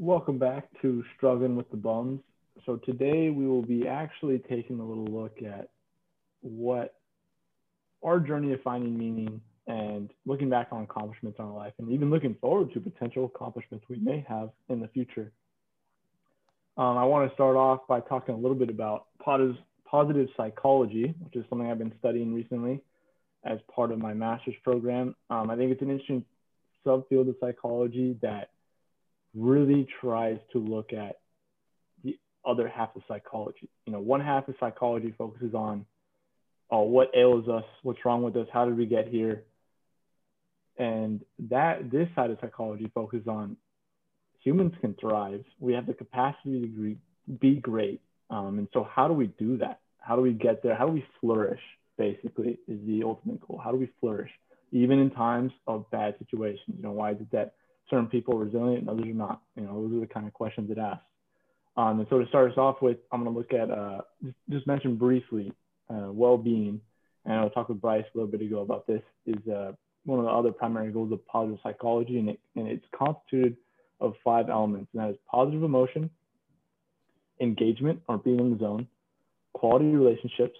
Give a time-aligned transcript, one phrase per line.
[0.00, 2.20] Welcome back to Struggling with the Bums.
[2.64, 5.70] So today we will be actually taking a little look at
[6.40, 6.94] what
[8.04, 12.10] our journey of finding meaning and looking back on accomplishments in our life and even
[12.10, 15.32] looking forward to potential accomplishments we may have in the future.
[16.76, 21.34] Um, I want to start off by talking a little bit about positive psychology, which
[21.34, 22.80] is something I've been studying recently
[23.44, 25.16] as part of my master's program.
[25.28, 26.24] Um, I think it's an interesting
[26.86, 28.50] subfield of psychology that
[29.38, 31.16] really tries to look at
[32.04, 33.68] the other half of psychology.
[33.86, 35.86] You know, one half of psychology focuses on
[36.70, 39.44] oh, what ails us, what's wrong with us, how did we get here,
[40.78, 43.56] and that this side of psychology focuses on
[44.42, 45.44] humans can thrive.
[45.58, 46.96] We have the capacity to
[47.40, 48.00] be great.
[48.30, 49.80] Um, and so, how do we do that?
[49.98, 50.74] How do we get there?
[50.74, 51.60] How do we flourish?
[51.96, 53.60] Basically, is the ultimate goal.
[53.62, 54.30] How do we flourish,
[54.70, 56.76] even in times of bad situations?
[56.76, 57.54] You know, why is it that
[57.90, 59.42] certain people resilient and others are not?
[59.56, 61.04] You know, those are the kind of questions it asks.
[61.76, 64.00] Um, and so, to start us off with, I'm going to look at uh,
[64.50, 65.52] just, mention briefly
[65.88, 66.80] uh, well-being,
[67.24, 69.02] and I will talk with Bryce a little bit ago about this.
[69.26, 69.72] Is uh,
[70.04, 73.56] one of the other primary goals of positive psychology, and, it, and it's constituted
[74.00, 76.10] of five elements, and that is positive emotion,
[77.40, 78.88] engagement or being in the zone,
[79.52, 80.58] quality relationships,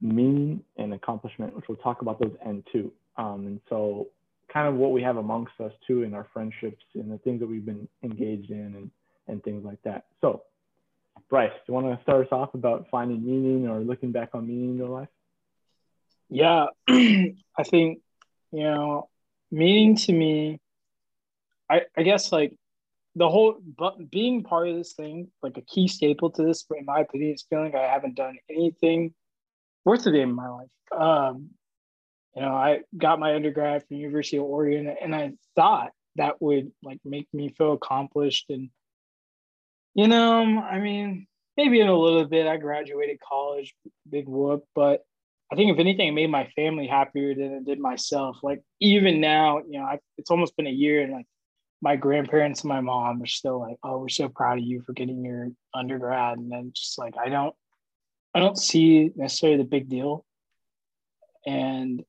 [0.00, 2.92] meaning, and accomplishment, which we'll talk about those end too.
[3.16, 4.08] Um, and so,
[4.52, 7.48] kind of what we have amongst us too in our friendships and the things that
[7.48, 8.90] we've been engaged in and,
[9.28, 10.06] and things like that.
[10.20, 10.42] So,
[11.28, 14.46] Bryce, do you want to start us off about finding meaning or looking back on
[14.46, 15.08] meaning in your life?
[16.28, 18.00] Yeah, I think,
[18.52, 19.08] you know,
[19.50, 20.60] meaning to me,
[21.68, 22.54] I, I guess like
[23.16, 26.84] the whole but being part of this thing, like a key staple to this, in
[26.84, 29.14] my opinion, is feeling I haven't done anything
[29.84, 30.68] worth a damn in my life.
[30.92, 31.50] Um,
[32.36, 36.70] you know, I got my undergrad from University of Oregon, and I thought that would
[36.82, 38.50] like make me feel accomplished.
[38.50, 38.68] And
[39.94, 41.26] you know, I mean,
[41.56, 42.46] maybe in a little bit.
[42.46, 43.74] I graduated college,
[44.08, 45.00] big whoop, but
[45.50, 48.38] I think if anything, it made my family happier than it did myself.
[48.42, 51.26] Like even now, you know, I, it's almost been a year, and like
[51.80, 54.92] my grandparents and my mom are still like, "Oh, we're so proud of you for
[54.92, 57.54] getting your undergrad," and then just like I don't,
[58.34, 60.26] I don't see necessarily the big deal,
[61.46, 62.04] and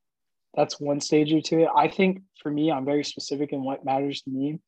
[0.56, 1.68] that's one stage or two.
[1.76, 4.60] I think for me, I'm very specific in what matters to me.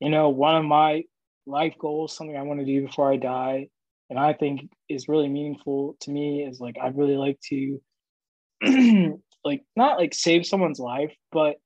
[0.00, 1.04] You know, one of my
[1.46, 3.68] life goals, something I want to do before I die,
[4.10, 7.80] and I think is really meaningful to me is like I'd really like to,
[9.44, 11.56] like not like save someone's life, but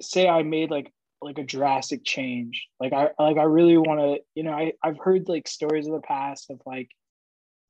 [0.00, 2.66] say I made like like a drastic change.
[2.80, 5.94] Like I like I really want to, you know, I I've heard like stories of
[5.94, 6.88] the past of like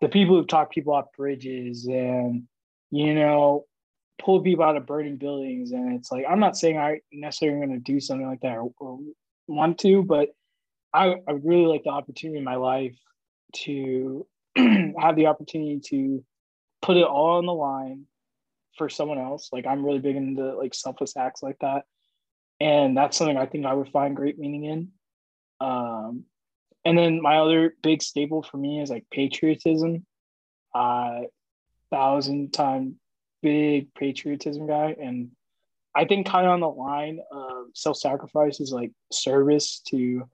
[0.00, 2.44] the people who've talked people off bridges and
[2.90, 3.64] you know
[4.18, 7.82] pull people out of burning buildings and it's like I'm not saying I necessarily going
[7.82, 8.98] to do something like that or, or
[9.46, 10.30] want to, but
[10.92, 12.96] I I really like the opportunity in my life
[13.64, 16.24] to have the opportunity to
[16.82, 18.04] put it all on the line
[18.76, 19.50] for someone else.
[19.52, 21.84] Like I'm really big into like selfless acts like that
[22.60, 24.88] and that's something I think I would find great meaning in.
[25.60, 26.24] Um,
[26.84, 30.04] and then my other big staple for me is like patriotism.
[30.74, 31.20] Uh,
[31.90, 32.96] thousand time
[33.42, 35.30] big patriotism guy, and
[35.94, 40.28] I think kind of on the line of self sacrifice is like service to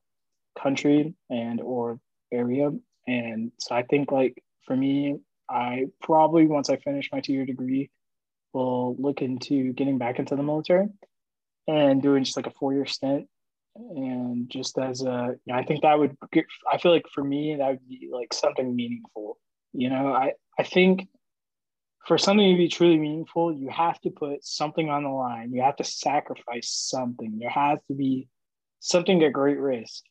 [0.61, 1.99] country and or
[2.33, 2.71] area.
[3.07, 7.47] And so I think like for me, I probably once I finish my two year
[7.47, 7.91] degree,
[8.53, 10.87] will look into getting back into the military
[11.67, 13.27] and doing just like a four year stint.
[13.77, 17.25] And just as a, you know, I think that would, get, I feel like for
[17.25, 19.37] me, that would be like something meaningful.
[19.73, 21.09] You know, I, I think
[22.07, 25.53] for something to be truly meaningful, you have to put something on the line.
[25.53, 27.39] You have to sacrifice something.
[27.39, 28.29] There has to be
[28.81, 30.03] something at great risk,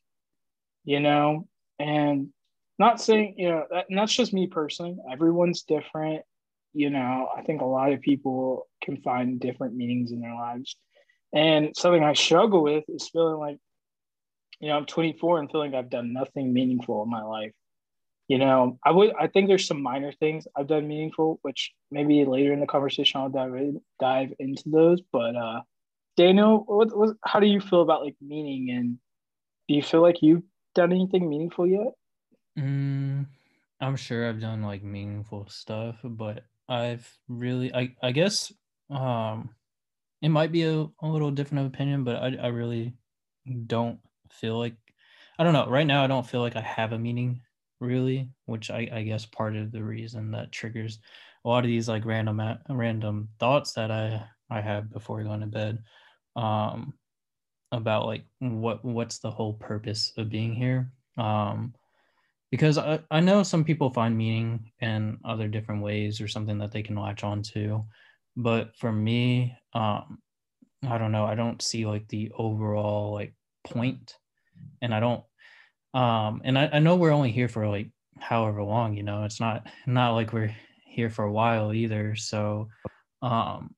[0.84, 1.48] you know?
[1.80, 2.30] And
[2.80, 4.98] not saying, you know, that, that's just me personally.
[5.12, 6.24] Everyone's different.
[6.74, 10.76] You know, I think a lot of people can find different meanings in their lives.
[11.32, 13.58] And something I struggle with is feeling like,
[14.60, 17.52] you know, I'm 24 and feeling like I've done nothing meaningful in my life.
[18.28, 22.24] You know, I would I think there's some minor things I've done meaningful, which maybe
[22.26, 25.02] later in the conversation I'll dive in, dive into those.
[25.12, 25.62] But uh
[26.16, 28.98] Daniel, what, what, how do you feel about like meaning and
[29.68, 30.44] do you feel like you've
[30.76, 31.94] done anything meaningful yet?
[32.58, 33.26] Mm,
[33.82, 38.54] I'm sure I've done like meaningful stuff, but I've really I I guess
[38.90, 39.50] um
[40.22, 42.94] it might be a, a little different of opinion, but I, I really
[43.68, 44.00] don't
[44.30, 44.76] feel like
[45.38, 45.68] I don't know.
[45.68, 47.42] Right now, I don't feel like I have a meaning
[47.84, 51.00] really, which I, I guess part of the reason that triggers
[51.46, 55.48] a lot of these like random random thoughts that I I have before going to
[55.48, 55.84] bed.
[56.36, 56.94] Um,
[57.74, 60.92] about like what what's the whole purpose of being here.
[61.18, 61.74] Um,
[62.52, 66.72] because I, I know some people find meaning in other different ways or something that
[66.72, 67.84] they can latch on to.
[68.38, 70.20] But for me, um,
[70.88, 71.26] I don't know.
[71.26, 73.34] I don't see like the overall like
[73.64, 74.16] point,
[74.82, 75.24] and I don't.
[75.94, 78.96] Um, and I, I know we're only here for like however long.
[78.96, 80.56] You know, it's not not like we're
[80.86, 82.16] here for a while either.
[82.16, 82.70] So,
[83.22, 83.76] um,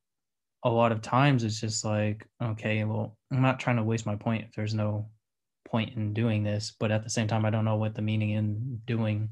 [0.63, 4.15] a lot of times it's just like, okay, well, I'm not trying to waste my
[4.15, 5.09] point if there's no
[5.65, 8.31] point in doing this, but at the same time, I don't know what the meaning
[8.31, 9.29] in doing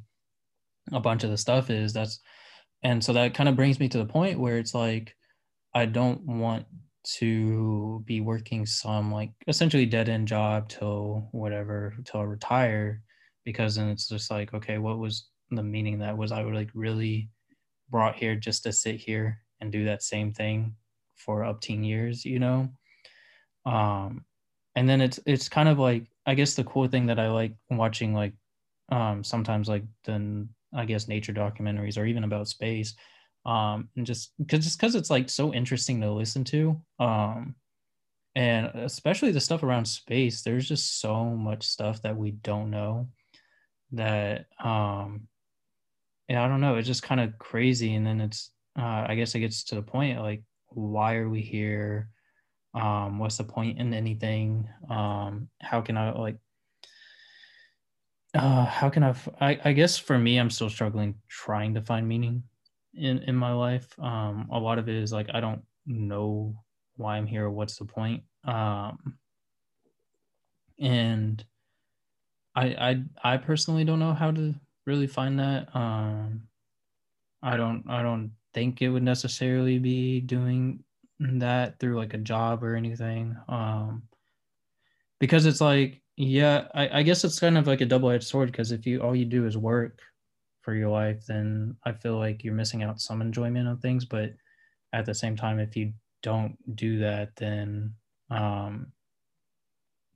[0.91, 1.93] a bunch of the stuff is.
[1.93, 2.19] That's
[2.83, 5.15] and so that kind of brings me to the point where it's like
[5.73, 6.65] I don't want
[7.03, 13.01] to be working some like essentially dead end job till whatever till I retire
[13.45, 16.17] because then it's just like okay what was the meaning that?
[16.17, 17.29] Was I would like really
[17.89, 20.75] brought here just to sit here and do that same thing
[21.15, 22.69] for up 10 years you know?
[23.65, 24.25] Um
[24.75, 27.53] and then it's it's kind of like i guess the cool thing that i like
[27.69, 28.33] watching like
[28.89, 32.95] um sometimes like the i guess nature documentaries or even about space
[33.45, 37.55] um and just because just because it's like so interesting to listen to um
[38.35, 43.07] and especially the stuff around space there's just so much stuff that we don't know
[43.91, 45.27] that um
[46.29, 49.35] yeah i don't know it's just kind of crazy and then it's uh i guess
[49.35, 50.41] it gets to the point like
[50.75, 52.09] why are we here?
[52.73, 54.67] Um what's the point in anything?
[54.89, 56.37] Um how can i like
[58.33, 62.07] uh how can I, I i guess for me i'm still struggling trying to find
[62.07, 62.43] meaning
[62.93, 63.87] in in my life.
[63.99, 66.55] Um a lot of it is like i don't know
[66.95, 68.23] why i'm here what's the point.
[68.45, 69.17] Um
[70.79, 71.43] and
[72.55, 72.65] i
[73.23, 74.55] i i personally don't know how to
[74.85, 75.75] really find that.
[75.75, 76.47] Um
[77.41, 80.83] i don't i don't think it would necessarily be doing
[81.19, 83.35] that through like a job or anything.
[83.47, 84.03] Um,
[85.19, 88.51] because it's like, yeah, I, I guess it's kind of like a double edged sword
[88.51, 90.01] because if you all you do is work
[90.63, 94.05] for your life, then I feel like you're missing out some enjoyment of things.
[94.05, 94.33] But
[94.93, 97.93] at the same time, if you don't do that, then
[98.31, 98.87] um,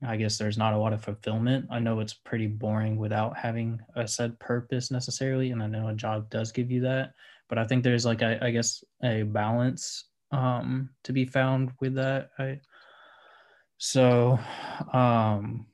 [0.02, 1.66] I guess there's not a lot of fulfillment.
[1.70, 5.94] I know it's pretty boring without having a set purpose necessarily, and I know a
[5.94, 7.12] job does give you that
[7.48, 11.94] but I think there's like I, I guess a balance um, to be found with
[11.94, 12.30] that.
[12.38, 12.60] I
[13.78, 14.38] so
[14.92, 15.66] um,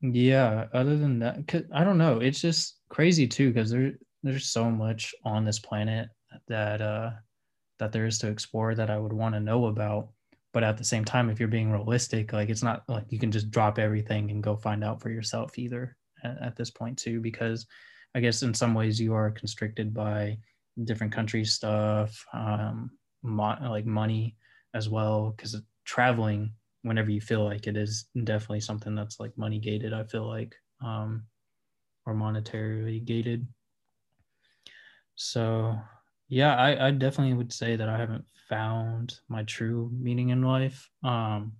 [0.00, 0.66] yeah.
[0.72, 2.18] Other than that, I don't know.
[2.18, 3.92] It's just crazy too because there
[4.22, 6.08] there's so much on this planet
[6.48, 7.10] that uh,
[7.78, 10.08] that there is to explore that I would want to know about.
[10.52, 13.32] But at the same time, if you're being realistic, like it's not like you can
[13.32, 17.20] just drop everything and go find out for yourself either at, at this point too,
[17.20, 17.66] because
[18.14, 20.38] I guess in some ways you are constricted by
[20.84, 22.90] different country stuff, um,
[23.22, 24.36] mo- like money
[24.74, 25.34] as well.
[25.34, 26.52] Because traveling,
[26.82, 29.94] whenever you feel like it is definitely something that's like money gated.
[29.94, 30.54] I feel like,
[30.84, 31.24] um,
[32.04, 33.46] or monetarily gated.
[35.14, 35.78] So,
[36.28, 40.88] yeah, I, I definitely would say that I haven't found my true meaning in life.
[41.04, 41.52] Um,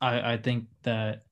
[0.00, 1.24] I, I think that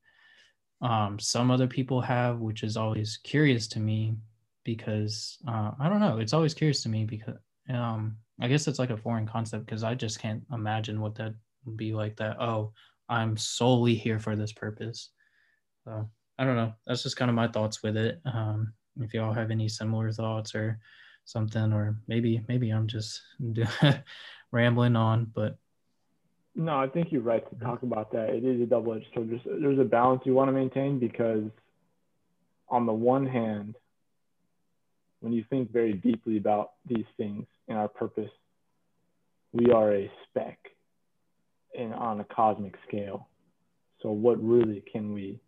[0.80, 4.16] um, some other people have, which is always curious to me
[4.64, 6.18] because uh, I don't know.
[6.18, 7.36] It's always curious to me because
[7.68, 11.34] um, I guess it's like a foreign concept because I just can't imagine what that
[11.64, 12.16] would be like.
[12.16, 12.72] That oh,
[13.08, 15.10] I'm solely here for this purpose.
[15.84, 16.72] So I don't know.
[16.86, 18.20] That's just kind of my thoughts with it.
[18.24, 20.78] Um, if y'all have any similar thoughts or
[21.24, 23.20] something, or maybe maybe I'm just
[24.52, 25.58] rambling on, but
[26.56, 28.30] no, I think you're right to talk about that.
[28.30, 29.28] It is a double-edged sword.
[29.30, 31.44] There's, there's a balance you want to maintain because,
[32.68, 33.74] on the one hand,
[35.20, 38.30] when you think very deeply about these things and our purpose,
[39.52, 40.58] we are a speck
[41.74, 43.28] in, on a cosmic scale.
[44.00, 45.40] So, what really can we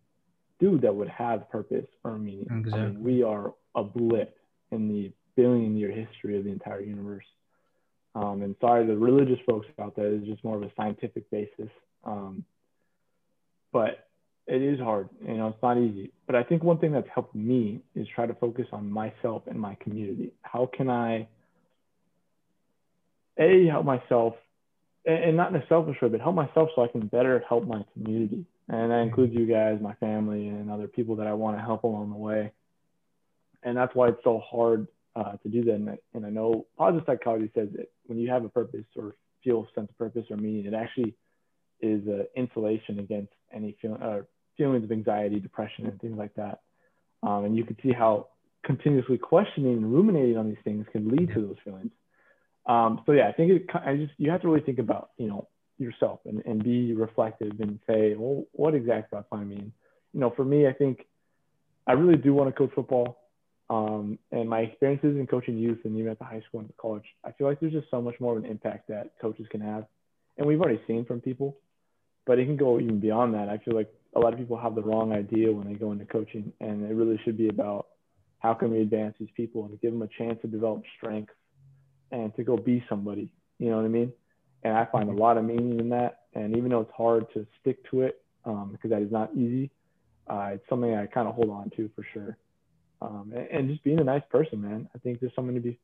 [0.59, 2.49] do that would have purpose or meaning?
[2.51, 2.81] Exactly.
[2.81, 4.37] I mean, we are a blip
[4.73, 7.25] in the billion year history of the entire universe.
[8.15, 11.69] Um, and sorry, the religious folks out there is just more of a scientific basis.
[12.05, 12.45] Um,
[13.73, 14.09] but
[14.47, 15.09] it is hard.
[15.27, 16.13] You know, it's not easy.
[16.27, 19.61] But I think one thing that's helped me is try to focus on myself and
[19.61, 20.33] my community.
[20.43, 21.29] How can I,
[23.39, 24.35] A, help myself,
[25.05, 27.85] and not in a selfish way, but help myself so I can better help my
[27.93, 28.47] community.
[28.69, 31.85] And that includes you guys, my family, and other people that I want to help
[31.85, 32.53] along the way.
[33.63, 35.75] And that's why it's so hard uh, to do that.
[35.75, 39.17] And I, and I know positive psychology says that when you have a purpose or
[39.43, 41.15] feel a sense of purpose or meaning, it actually
[41.81, 44.21] is an insulation against any feeling, uh,
[44.57, 46.61] feelings of anxiety, depression, and things like that.
[47.23, 48.29] Um, and you can see how
[48.65, 51.91] continuously questioning and ruminating on these things can lead to those feelings.
[52.67, 55.29] Um, so yeah, I think it, I just you have to really think about you
[55.29, 59.73] know yourself and, and be reflective and say, well, what exactly does I mean?
[60.13, 61.07] You know, for me, I think
[61.87, 63.19] I really do want to coach football.
[63.69, 66.75] Um, and my experiences in coaching youth and even at the high school and the
[66.81, 69.61] college, I feel like there's just so much more of an impact that coaches can
[69.61, 69.87] have.
[70.39, 71.57] And we've already seen from people,
[72.27, 73.49] but it can go even beyond that.
[73.49, 76.05] I feel like a lot of people have the wrong idea when they go into
[76.05, 77.89] coaching, and it really should be about
[78.39, 81.33] how can we advance these people and give them a chance to develop strength
[82.13, 83.33] and to go be somebody.
[83.59, 84.13] You know what I mean?
[84.63, 86.21] And I find a lot of meaning in that.
[86.35, 89.71] And even though it's hard to stick to it, um, because that is not easy,
[90.29, 92.37] uh, it's something I kind of hold on to for sure.
[93.03, 94.89] Um, and, and, just being a nice person, man.
[94.95, 95.79] I think there's something to be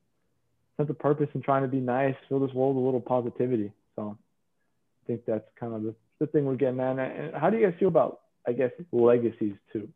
[0.76, 3.70] sense of purpose in trying to be nice, fill this world with a little positivity.
[3.96, 6.98] So I think that's kind of the, the thing we're getting at.
[6.98, 9.88] And how do you guys feel about, I guess, legacies too?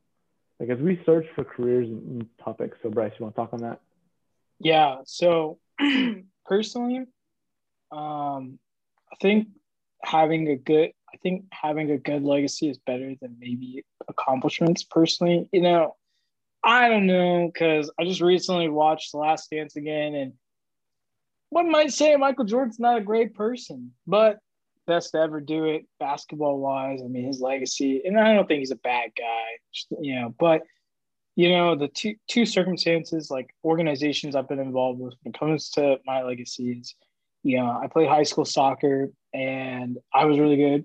[0.61, 2.79] Like as we search for careers and topics.
[2.83, 3.81] So Bryce, you want to talk on that?
[4.59, 4.99] Yeah.
[5.05, 5.59] So
[6.45, 7.07] personally,
[7.93, 8.59] um,
[9.13, 9.49] I think
[10.03, 15.49] having a good I think having a good legacy is better than maybe accomplishments personally.
[15.53, 15.97] You know,
[16.67, 20.33] I don't know because I just recently watched The Last Dance again, and
[21.51, 24.41] one might say Michael Jordan's not a great person, but
[24.89, 27.01] best to ever do it basketball wise.
[27.05, 30.63] I mean, his legacy, and I don't think he's a bad guy, you know, but
[31.37, 35.71] you know, the two two circumstances like organizations I've been involved with when it comes
[35.71, 36.97] to my legacies,
[37.45, 40.85] you know, I played high school soccer and I was really good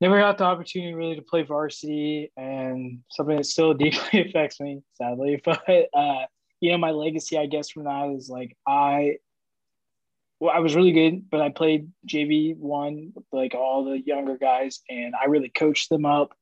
[0.00, 4.82] never got the opportunity really to play varsity and something that still deeply affects me
[4.94, 5.62] sadly but
[5.94, 6.24] uh,
[6.60, 9.16] you know my legacy i guess from that is like i
[10.40, 14.36] well i was really good but i played jv one with like all the younger
[14.36, 16.32] guys and i really coached them up.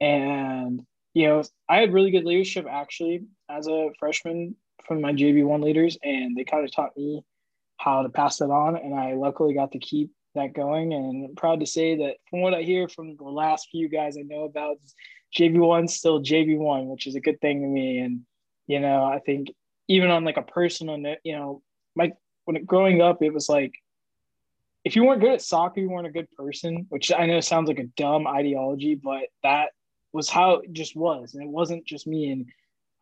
[0.00, 0.82] And
[1.14, 4.56] you know i had really good leadership actually as a freshman
[4.86, 7.22] from my jv one leaders and they kind of taught me
[7.76, 10.92] how to pass that on and i luckily got to keep that going.
[10.92, 14.16] And I'm proud to say that from what I hear from the last few guys
[14.16, 14.78] I know about,
[15.36, 17.98] JV1 still JV1, which is a good thing to me.
[17.98, 18.20] And,
[18.66, 19.48] you know, I think
[19.88, 21.62] even on like a personal note, you know,
[21.94, 22.12] my
[22.44, 23.74] when it, growing up, it was like,
[24.84, 27.68] if you weren't good at soccer, you weren't a good person, which I know sounds
[27.68, 29.70] like a dumb ideology, but that
[30.12, 31.34] was how it just was.
[31.34, 32.30] And it wasn't just me.
[32.30, 32.46] And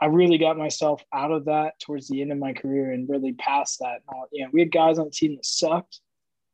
[0.01, 3.33] I really got myself out of that towards the end of my career and really
[3.35, 4.01] past that.
[4.33, 6.01] You know, we had guys on the team that sucked,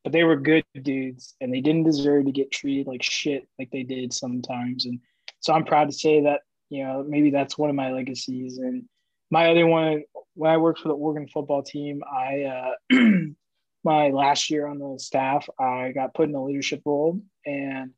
[0.05, 3.71] but they were good dudes and they didn't deserve to get treated like shit like
[3.73, 4.85] they did sometimes.
[4.85, 5.01] And
[5.41, 8.59] so I'm proud to say that, you know, maybe that's one of my legacies.
[8.59, 8.85] And
[9.31, 12.99] my other one, when I worked for the Oregon football team, I, uh,
[13.85, 17.21] my last year on the staff, I got put in a leadership role.
[17.47, 17.93] And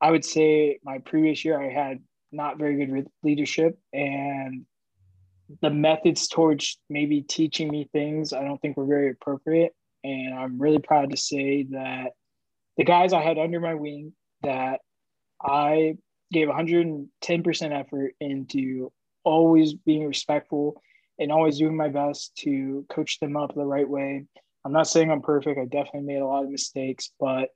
[0.00, 2.00] I would say my previous year, I had
[2.32, 3.78] not very good leadership.
[3.92, 4.66] And
[5.62, 9.72] the methods towards maybe teaching me things, I don't think were very appropriate.
[10.04, 12.12] And I'm really proud to say that
[12.76, 14.80] the guys I had under my wing that
[15.42, 15.96] I
[16.30, 17.08] gave 110%
[17.80, 18.92] effort into
[19.24, 20.80] always being respectful
[21.18, 24.24] and always doing my best to coach them up the right way.
[24.64, 25.58] I'm not saying I'm perfect.
[25.58, 27.48] I definitely made a lot of mistakes, but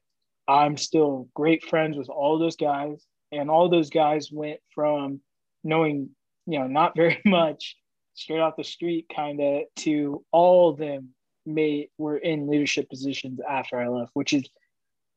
[0.46, 3.04] I'm still great friends with all those guys.
[3.30, 5.20] And all those guys went from
[5.64, 6.10] knowing,
[6.46, 7.76] you know, not very much
[8.14, 11.10] straight off the street kind of to all of them
[11.48, 14.48] made were in leadership positions after I left, which is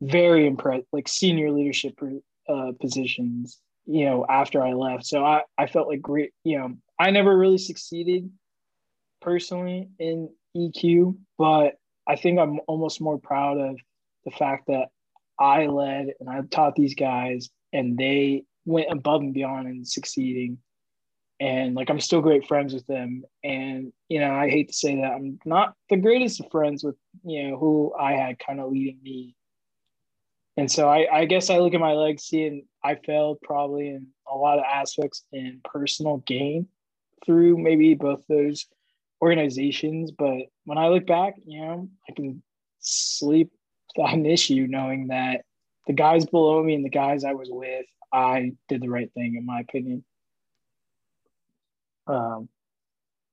[0.02, 2.00] very impressive, like senior leadership
[2.50, 5.06] uh, positions, you know, after I left.
[5.06, 8.30] So I, I felt like great, you know, I never really succeeded
[9.22, 11.76] personally in EQ, but
[12.08, 13.78] I think I'm almost more proud of
[14.26, 14.90] the fact that
[15.40, 20.58] I led and I taught these guys and they went above and beyond in succeeding
[21.42, 23.24] and like I'm still great friends with them.
[23.44, 26.96] And you know, I hate to say that I'm not the greatest of friends with
[27.24, 29.36] you know who I had kind of leading me.
[30.56, 34.08] And so I, I guess I look at my legacy and I failed probably in
[34.32, 36.68] a lot of aspects in personal gain
[37.26, 38.68] through maybe both those
[39.22, 40.12] organizations.
[40.12, 42.44] But when I look back, you know, I can
[42.80, 43.52] sleep
[43.96, 45.46] without an issue knowing that
[45.88, 49.38] the guys below me and the guys I was with, I did the right thing
[49.38, 50.04] in my opinion.
[52.12, 52.50] Um,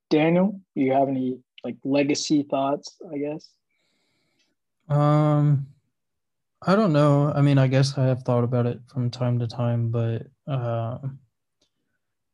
[0.09, 2.97] Daniel, do you have any like legacy thoughts?
[3.11, 3.49] I guess.
[4.89, 5.67] Um,
[6.65, 7.31] I don't know.
[7.33, 10.97] I mean, I guess I have thought about it from time to time, but uh,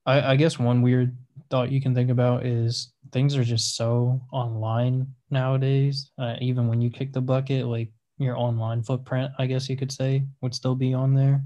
[0.06, 1.16] I, I guess one weird
[1.50, 6.12] thought you can think about is things are just so online nowadays.
[6.18, 9.92] Uh, even when you kick the bucket, like your online footprint, I guess you could
[9.92, 11.44] say, would still be on there.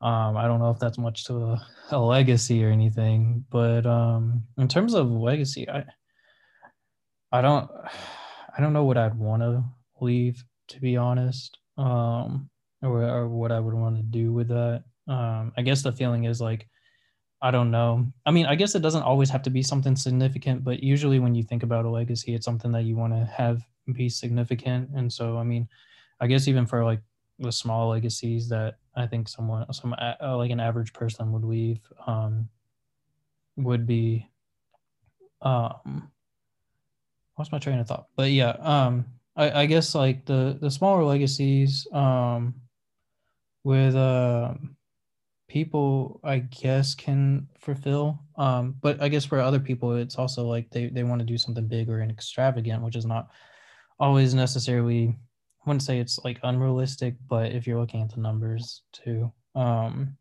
[0.00, 4.44] Um, I don't know if that's much to a, a legacy or anything, but um,
[4.56, 5.84] in terms of legacy, I
[7.32, 7.70] I don't
[8.56, 9.64] I don't know what I'd want to
[10.00, 11.58] leave to be honest.
[11.78, 12.50] um,
[12.82, 14.84] or, or what I would want to do with that.
[15.08, 16.68] Um, I guess the feeling is like,
[17.40, 18.06] I don't know.
[18.26, 21.34] I mean, I guess it doesn't always have to be something significant, but usually when
[21.34, 23.62] you think about a legacy, it's something that you want to have
[23.94, 24.90] be significant.
[24.94, 25.68] And so, I mean,
[26.20, 27.00] I guess even for like
[27.38, 31.80] the small legacies that I think someone, some uh, like an average person would leave,
[32.06, 32.48] um,
[33.56, 34.28] would be,
[35.42, 36.10] um,
[37.34, 38.08] what's my train of thought?
[38.16, 42.54] But yeah, um, I, I guess like the the smaller legacies, um,
[43.64, 44.54] with uh,
[45.48, 48.20] people, I guess can fulfill.
[48.36, 51.38] Um, but I guess for other people, it's also like they they want to do
[51.38, 53.28] something big or an extravagant, which is not
[53.98, 55.16] always necessarily
[55.68, 59.32] wouldn't say it's like unrealistic, but if you're looking at the numbers too.
[59.54, 60.16] Um,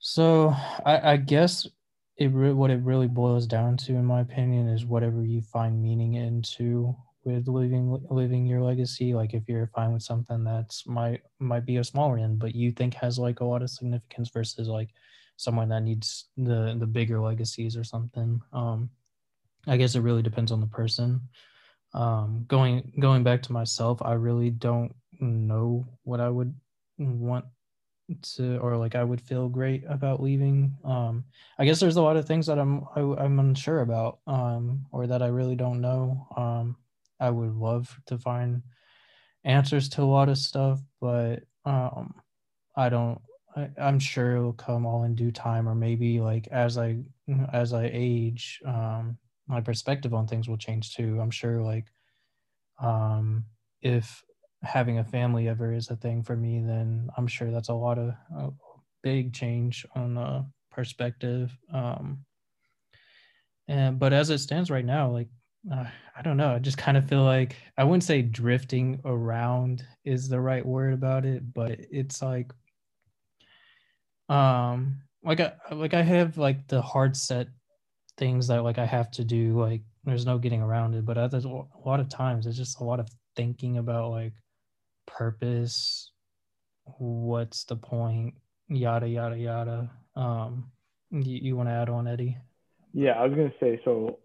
[0.00, 1.66] so I, I guess
[2.16, 5.80] it re- what it really boils down to, in my opinion, is whatever you find
[5.80, 9.14] meaning into with living living your legacy.
[9.14, 12.72] Like if you're fine with something that's might might be a smaller end, but you
[12.72, 14.90] think has like a lot of significance versus like
[15.36, 18.40] someone that needs the the bigger legacies or something.
[18.52, 18.90] Um,
[19.66, 21.20] I guess it really depends on the person
[21.92, 26.54] um, going going back to myself, I really don't know what I would
[26.98, 27.44] want
[28.22, 30.76] to or like I would feel great about leaving.
[30.84, 31.24] Um,
[31.58, 34.18] I guess there's a lot of things that I'm I, am i am unsure about
[34.26, 36.26] um, or that I really don't know.
[36.36, 36.76] Um,
[37.18, 38.62] I would love to find
[39.44, 42.14] answers to a lot of stuff, but um,
[42.76, 43.20] I don't.
[43.56, 46.98] I, I'm sure it'll come all in due time, or maybe like as I
[47.52, 49.18] as I age, um,
[49.50, 51.20] my perspective on things will change too.
[51.20, 51.86] I'm sure like
[52.80, 53.44] um,
[53.82, 54.22] if
[54.62, 57.98] having a family ever is a thing for me, then I'm sure that's a lot
[57.98, 58.50] of a
[59.02, 61.56] big change on the perspective.
[61.72, 62.24] Um,
[63.68, 65.28] and but as it stands right now, like
[65.70, 65.84] uh,
[66.16, 70.28] I don't know, I just kind of feel like I wouldn't say drifting around is
[70.28, 72.52] the right word about it, but it's like
[74.28, 77.48] um like I like I have like the hard set
[78.20, 79.58] things that like I have to do.
[79.58, 81.04] Like there's no getting around it.
[81.04, 84.34] But a lot of times it's just a lot of thinking about like
[85.06, 86.12] purpose,
[86.84, 88.34] what's the point,
[88.68, 89.90] yada yada yada.
[90.14, 90.70] Um,
[91.10, 92.36] you, you want to add on, Eddie?
[92.92, 93.80] Yeah, I was gonna say.
[93.84, 94.18] So,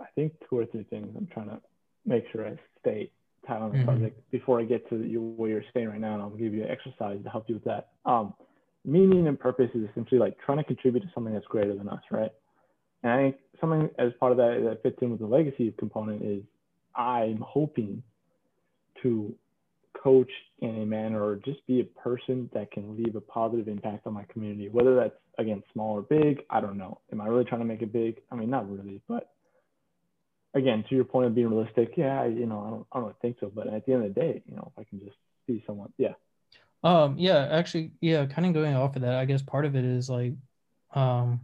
[0.00, 1.08] I think two or three things.
[1.16, 1.60] I'm trying to
[2.06, 3.10] make sure I stay
[3.46, 3.88] tight on the mm-hmm.
[3.88, 6.64] subject before I get to you, where you're staying right now, and I'll give you
[6.64, 7.88] an exercise to help you with that.
[8.04, 8.34] Um,
[8.84, 12.02] meaning and purpose is essentially like trying to contribute to something that's greater than us,
[12.10, 12.32] right?
[13.02, 16.22] And I think something as part of that that fits in with the legacy component
[16.22, 16.42] is
[16.94, 18.02] I'm hoping
[19.02, 19.34] to
[20.02, 24.06] coach in a manner or just be a person that can leave a positive impact
[24.06, 26.42] on my community, whether that's again small or big.
[26.50, 27.00] I don't know.
[27.12, 28.20] Am I really trying to make it big?
[28.30, 29.28] I mean, not really, but
[30.54, 33.36] again, to your point of being realistic, yeah, you know, I don't, I don't think
[33.40, 33.50] so.
[33.54, 35.92] But at the end of the day, you know, if I can just see someone,
[35.98, 36.12] yeah.
[36.84, 39.84] Um, yeah, actually, yeah, kind of going off of that, I guess part of it
[39.84, 40.32] is like,
[40.94, 41.40] um,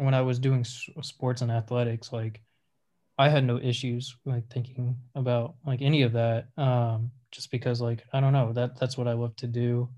[0.00, 2.40] when I was doing sports and athletics, like
[3.18, 6.48] I had no issues like thinking about like any of that.
[6.56, 9.88] Um, just because like I don't know that that's what I love to do.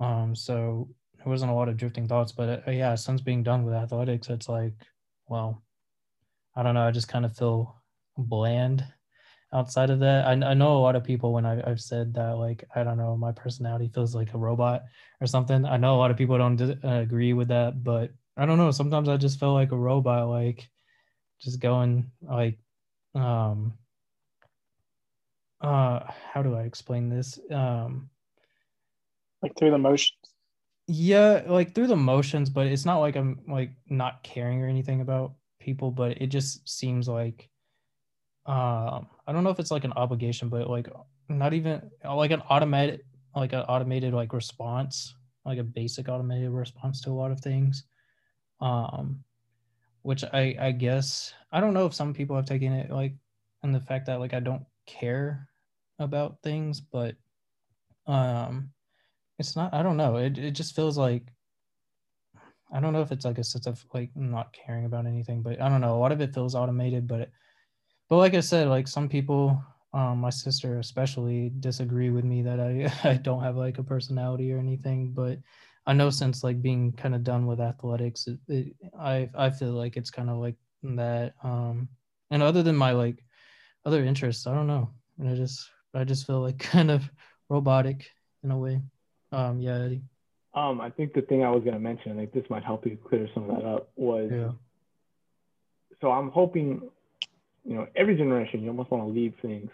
[0.00, 3.64] Um, so there wasn't a lot of drifting thoughts, but uh, yeah, since being done
[3.64, 4.72] with athletics, it's like,
[5.28, 5.62] well,
[6.54, 6.86] I don't know.
[6.86, 7.82] I just kind of feel
[8.16, 8.84] bland
[9.52, 10.26] outside of that.
[10.26, 12.98] I, I know a lot of people when I, have said that, like, I don't
[12.98, 14.84] know, my personality feels like a robot
[15.20, 15.64] or something.
[15.64, 18.70] I know a lot of people don't uh, agree with that, but I don't know.
[18.70, 20.68] Sometimes I just felt like a robot, like
[21.40, 22.58] just going like
[23.14, 23.74] um
[25.60, 26.00] uh
[26.32, 27.38] how do I explain this?
[27.50, 28.10] Um
[29.42, 30.18] like through the motions.
[30.86, 35.00] Yeah, like through the motions, but it's not like I'm like not caring or anything
[35.00, 37.48] about people, but it just seems like
[38.44, 40.88] um I don't know if it's like an obligation, but like
[41.28, 43.00] not even like an automated
[43.34, 45.14] like an automated like response,
[45.46, 47.84] like a basic automated response to a lot of things
[48.60, 49.24] um,
[50.02, 53.14] which I I guess I don't know if some people have taken it like
[53.62, 55.48] and the fact that like I don't care
[55.98, 57.16] about things, but
[58.06, 58.70] um,
[59.38, 59.74] it's not.
[59.74, 60.16] I don't know.
[60.16, 61.32] It it just feels like
[62.72, 65.60] I don't know if it's like a sense of like not caring about anything, but
[65.60, 65.96] I don't know.
[65.96, 67.30] A lot of it feels automated, but
[68.08, 69.62] but like I said, like some people,
[69.96, 74.52] um, my sister especially, disagree with me that I I don't have like a personality
[74.52, 75.12] or anything.
[75.12, 75.38] But
[75.86, 79.72] I know since like being kind of done with athletics, it, it, I I feel
[79.72, 81.32] like it's kind of like that.
[81.42, 81.88] Um,
[82.30, 83.24] and other than my like
[83.86, 84.90] other interests, I don't know.
[85.18, 87.08] and I just I just feel like kind of
[87.48, 88.06] robotic
[88.44, 88.82] in a way.
[89.32, 90.02] Um, yeah, Eddie.
[90.52, 92.98] Um, I think the thing I was gonna mention, I think this might help you
[93.02, 94.52] clear some of that up, was yeah.
[96.02, 96.82] so I'm hoping,
[97.64, 99.70] you know, every generation you almost want to leave things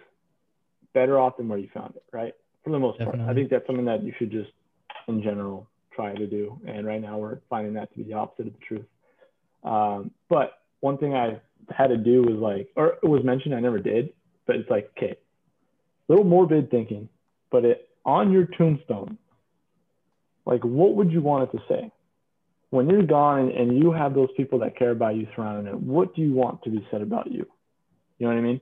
[0.94, 2.34] better off than where you found it, right?
[2.62, 3.18] for the most part.
[3.18, 4.50] I think that's something that you should just,
[5.08, 6.60] in general, try to do.
[6.66, 8.86] And right now we're finding that to be the opposite of the truth.
[9.64, 13.60] Um, but one thing I had to do was like, or it was mentioned, I
[13.60, 14.10] never did,
[14.46, 15.16] but it's like, okay,
[16.08, 17.08] little morbid thinking,
[17.50, 19.18] but it on your tombstone,
[20.44, 21.90] like what would you want it to say?
[22.70, 25.78] When you're gone and, and you have those people that care about you surrounding it,
[25.78, 27.46] what do you want to be said about you?
[28.18, 28.60] You know what I mean?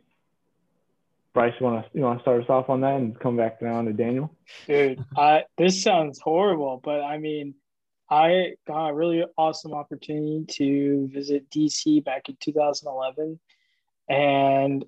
[1.32, 3.60] Bryce, you want to you want to start us off on that and come back
[3.60, 4.34] down to Daniel?
[4.66, 7.54] Dude, I this sounds horrible, but I mean,
[8.10, 13.38] I got a really awesome opportunity to visit DC back in 2011
[14.08, 14.84] and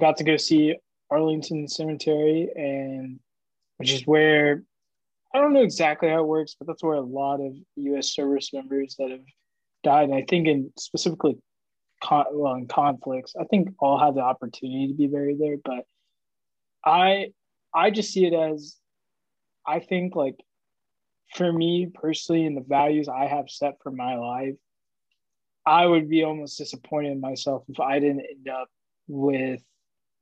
[0.00, 0.74] got to go see
[1.10, 3.20] Arlington Cemetery and
[3.76, 4.64] which is where
[5.32, 8.52] I don't know exactly how it works, but that's where a lot of US service
[8.52, 9.20] members that have
[9.84, 11.36] died, and I think in specifically
[12.04, 15.86] con- well, in conflicts, I think all have the opportunity to be buried there, but
[16.84, 17.32] I
[17.74, 18.76] I just see it as
[19.66, 20.36] I think like
[21.34, 24.54] for me personally and the values I have set for my life,
[25.66, 28.68] I would be almost disappointed in myself if I didn't end up
[29.08, 29.62] with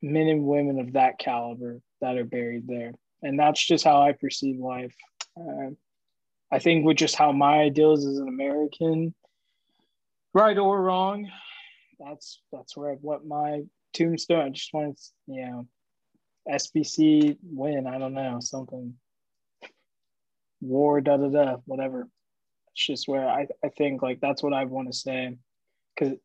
[0.00, 2.92] men and women of that caliber that are buried there.
[3.22, 4.94] And that's just how I perceive life.
[5.36, 5.70] Uh,
[6.50, 9.14] I think with just how my ideals as an American,
[10.32, 11.30] right or wrong,
[12.04, 13.62] that's that's where want my
[13.92, 14.40] tombstone.
[14.40, 15.66] I just want to, you know,
[16.50, 17.86] SBC win.
[17.86, 18.94] I don't know something
[20.60, 22.08] war da da da whatever.
[22.72, 25.36] It's just where I I think like that's what I want to say
[25.94, 26.16] because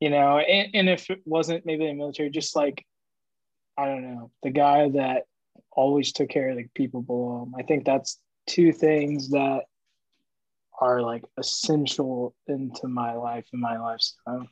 [0.00, 2.84] you know and, and if it wasn't maybe the military just like
[3.76, 5.24] I don't know the guy that
[5.72, 7.54] always took care of the people below him.
[7.58, 9.62] I think that's two things that
[10.80, 14.46] are like essential into my life and my lifestyle.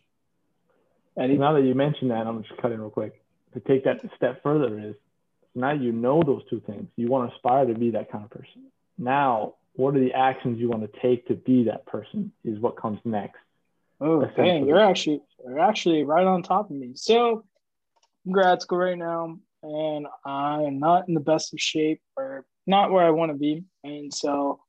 [1.20, 3.22] And now that you mentioned that, I'm just cutting in real quick.
[3.52, 4.94] To take that step further is
[5.54, 6.88] now you know those two things.
[6.96, 8.70] You want to aspire to be that kind of person.
[8.96, 12.76] Now, what are the actions you want to take to be that person is what
[12.76, 13.38] comes next.
[14.00, 16.92] Oh, dang, you're actually you're actually right on top of me.
[16.94, 17.44] So,
[18.24, 22.46] I'm grad school right now, and I am not in the best of shape, or
[22.66, 24.60] not where I want to be, and so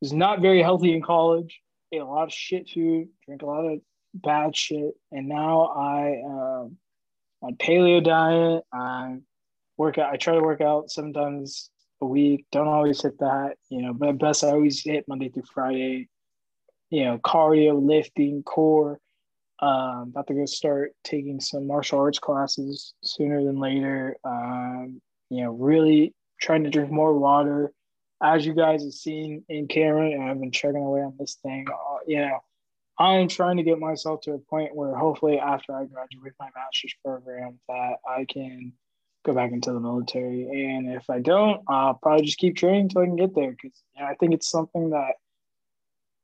[0.00, 1.60] was not very healthy in college.
[1.90, 3.80] Ate a lot of shit food, drank a lot of
[4.22, 6.76] bad shit, and now I um
[7.42, 8.64] on paleo diet.
[8.72, 9.18] I
[9.76, 10.12] work out.
[10.12, 12.46] I try to work out seven times a week.
[12.52, 16.08] Don't always hit that, you know, but best I always hit Monday through Friday.
[16.90, 19.00] You know, cardio, lifting, core.
[19.58, 24.16] Um, about to go start taking some martial arts classes sooner than later.
[24.24, 25.00] Um,
[25.30, 27.72] you know, really trying to drink more water.
[28.22, 31.66] As you guys have seen in camera, I've been chugging away on this thing.
[31.68, 32.38] Uh, you know,
[32.98, 36.94] I'm trying to get myself to a point where hopefully after I graduate my master's
[37.04, 38.72] program that I can
[39.26, 40.66] go back into the military.
[40.66, 43.82] And if I don't, I'll probably just keep training until I can get there because
[43.94, 45.14] you know, I think it's something that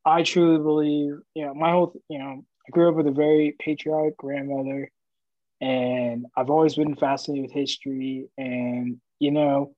[0.04, 1.14] I truly believe.
[1.34, 4.90] You know, my whole you know, I grew up with a very patriotic grandmother,
[5.60, 8.28] and I've always been fascinated with history.
[8.38, 9.74] And you know,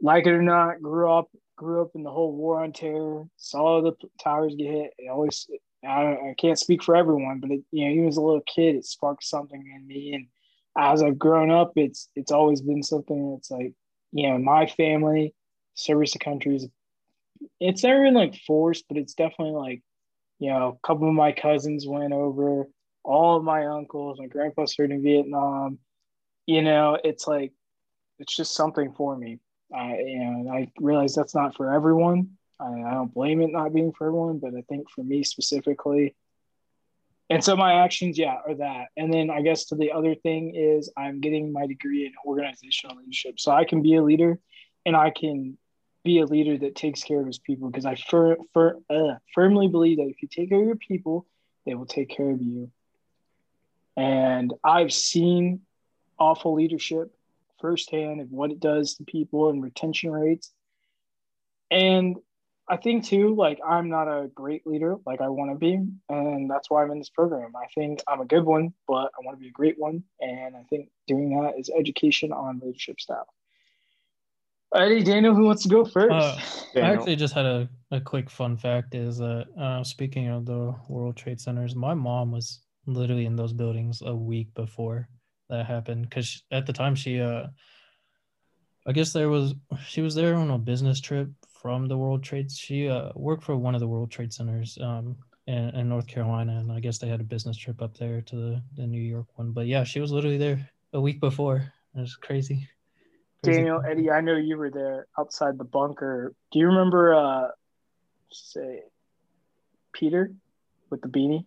[0.00, 3.82] like it or not, grew up grew up in the whole war on terror, saw
[3.82, 4.90] the towers get hit.
[4.98, 5.46] It always
[5.84, 8.76] I, I can't speak for everyone, but it, you know, even as a little kid,
[8.76, 10.14] it sparked something in me.
[10.14, 10.26] And
[10.76, 13.74] as I've grown up, it's it's always been something that's like,
[14.12, 15.34] you know, my family,
[15.74, 16.66] service to countries.
[17.60, 19.82] It's never been like forced, but it's definitely like,
[20.38, 22.68] you know, a couple of my cousins went over,
[23.04, 25.78] all of my uncles, my grandpa served in Vietnam.
[26.46, 27.52] You know, it's like,
[28.18, 29.40] it's just something for me.
[29.74, 32.38] I, you know, I realize that's not for everyone.
[32.60, 36.14] I, I don't blame it not being for everyone, but I think for me specifically,
[37.32, 38.88] and so my actions, yeah, are that.
[38.96, 42.98] And then I guess to the other thing is I'm getting my degree in organizational
[42.98, 44.38] leadership, so I can be a leader,
[44.84, 45.56] and I can
[46.04, 49.68] be a leader that takes care of his people because I fir- fir- uh, firmly
[49.68, 51.26] believe that if you take care of your people,
[51.64, 52.70] they will take care of you.
[53.96, 55.62] And I've seen
[56.18, 57.14] awful leadership
[57.60, 60.52] firsthand of what it does to people and retention rates.
[61.70, 62.16] And
[62.72, 66.50] I think too, like I'm not a great leader like I want to be, and
[66.50, 67.52] that's why I'm in this program.
[67.54, 70.56] I think I'm a good one, but I want to be a great one, and
[70.56, 73.26] I think doing that is education on leadership style.
[74.74, 76.14] Eddie, Daniel, who wants to go first?
[76.14, 80.46] Uh, I actually just had a, a quick fun fact is that uh, speaking of
[80.46, 85.10] the World Trade Centers, my mom was literally in those buildings a week before
[85.50, 87.48] that happened because at the time she, uh,
[88.86, 89.54] I guess there was
[89.86, 91.28] she was there on a business trip
[91.62, 92.50] from the World Trade.
[92.50, 96.58] She uh, worked for one of the World Trade Centers um, in, in North Carolina,
[96.58, 99.26] and I guess they had a business trip up there to the, the New York
[99.36, 99.52] one.
[99.52, 101.72] But yeah, she was literally there a week before.
[101.94, 102.68] It was crazy.
[103.44, 103.58] Crazy.
[103.58, 106.34] Daniel, Eddie, I know you were there outside the bunker.
[106.50, 107.48] Do you remember, uh,
[108.32, 108.80] say,
[109.92, 110.32] Peter
[110.90, 111.46] with the beanie?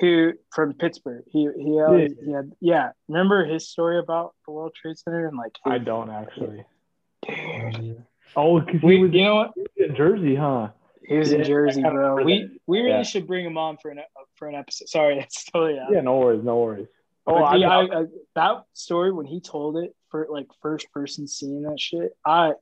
[0.00, 1.24] Who from Pittsburgh?
[1.30, 2.08] He he, uh, Yeah.
[2.24, 2.92] he had yeah.
[3.06, 6.64] Remember his story about the World Trade Center and like I don't actually.
[7.28, 7.92] Yeah.
[8.36, 9.52] Oh, because he We, was you know what?
[9.76, 10.68] in Jersey, huh?
[11.02, 12.22] He was in Jersey, bro.
[12.22, 13.02] We we really Yeah.
[13.02, 14.00] should bring him on for an
[14.36, 14.88] for an episode.
[14.88, 15.92] Sorry, that's totally out.
[15.92, 16.86] Yeah, no worries, no worries.
[17.26, 20.90] Oh, I, yeah, I, I, I, that story when he told it for like first
[20.92, 22.52] person seeing that shit, I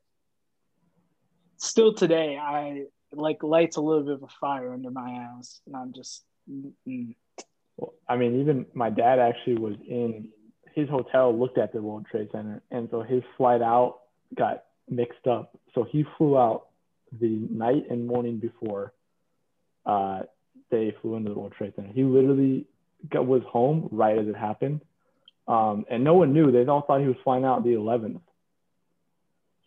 [1.59, 5.77] still today I like lights a little bit of a fire under my ass, and
[5.77, 7.15] I'm just mm,
[8.09, 10.29] I mean, even my dad actually was in
[10.75, 14.01] his hotel, looked at the World Trade Center, and so his flight out
[14.35, 15.57] got mixed up.
[15.75, 16.67] So he flew out
[17.21, 18.93] the night and morning before
[19.87, 20.21] uh,
[20.71, 21.91] they flew into the World Trade Center.
[21.93, 22.67] He literally
[23.11, 24.83] got, was home right as it happened,
[25.47, 26.53] um, and no one knew.
[26.53, 28.21] They all thought he was flying out the 11th.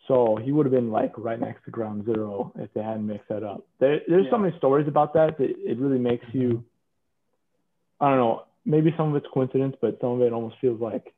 [0.08, 3.28] So he would have been like right next to ground zero if they hadn't mixed
[3.28, 3.64] that up.
[3.78, 6.64] There, there's so many stories about that that it really makes you.
[8.00, 8.42] I don't know.
[8.64, 11.14] Maybe some of it's coincidence, but some of it almost feels like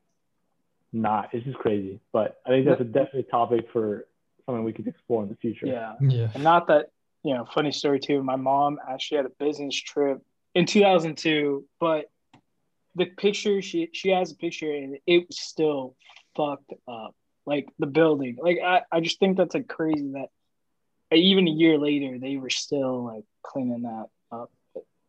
[0.95, 1.31] not.
[1.33, 2.01] It's just crazy.
[2.13, 4.07] But I think that's a definite topic for
[4.47, 5.67] something we could explore in the future.
[5.67, 5.95] yeah.
[6.01, 6.29] Yeah.
[6.35, 6.91] And not that
[7.25, 8.23] you know, funny story too.
[8.23, 10.21] My mom actually had a business trip
[10.55, 12.05] in 2002, but
[12.95, 15.97] the picture she she has a picture and it was still
[16.37, 17.17] fucked up.
[17.47, 20.29] Like the building, like I, I just think that's like crazy that
[21.13, 24.51] even a year later they were still like cleaning that up.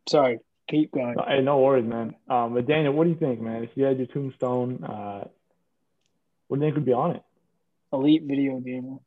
[0.08, 1.16] Sorry, keep going.
[1.26, 2.14] Hey, no worries, man.
[2.28, 3.64] Um, but Daniel, what do you think, man?
[3.64, 5.28] If you had your tombstone, uh,
[6.48, 7.22] what do you think would be on it?
[7.92, 8.98] Elite video gamer.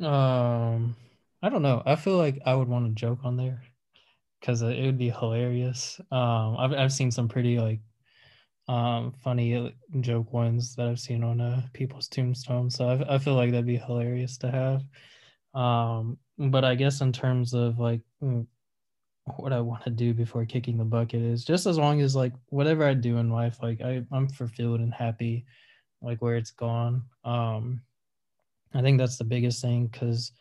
[0.00, 0.96] Um,
[1.42, 1.82] I don't know.
[1.84, 3.62] I feel like I would want to joke on there
[4.40, 6.00] because it would be hilarious.
[6.10, 7.80] Um, I've I've seen some pretty like
[8.66, 12.76] um funny joke ones that I've seen on uh people's tombstones.
[12.76, 14.82] So I I feel like that'd be hilarious to have.
[15.54, 18.46] Um, but I guess in terms of like mm,
[19.36, 22.32] what I want to do before kicking the bucket is just as long as like
[22.48, 25.46] whatever I do in life, like I I'm fulfilled and happy,
[26.04, 27.02] like where it's gone.
[27.24, 27.82] Um,
[28.74, 30.32] I think that's the biggest thing because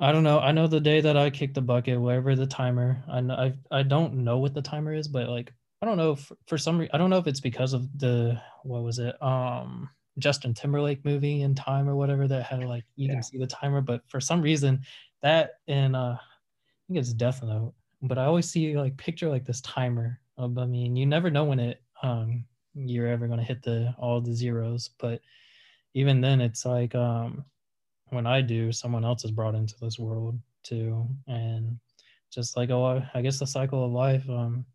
[0.00, 0.40] I don't know.
[0.40, 3.02] I know the day that I kick the bucket, wherever the timer.
[3.08, 6.12] I know, I I don't know what the timer is, but like I don't know
[6.12, 9.20] if for some reason I don't know if it's because of the what was it
[9.22, 13.14] um Justin Timberlake movie in time or whatever that had like you Yeah.
[13.14, 14.82] can see the timer, but for some reason
[15.22, 19.44] that and uh I think it's Death Note, but I always see like picture like
[19.44, 20.20] this timer.
[20.38, 22.44] Of, I mean, you never know when it um
[22.74, 25.20] you're ever gonna hit the all the zeros, but
[25.94, 27.44] even then it's like um
[28.10, 31.80] when I do, someone else is brought into this world too, and
[32.30, 34.66] just like oh, I- I guess the cycle of life, um,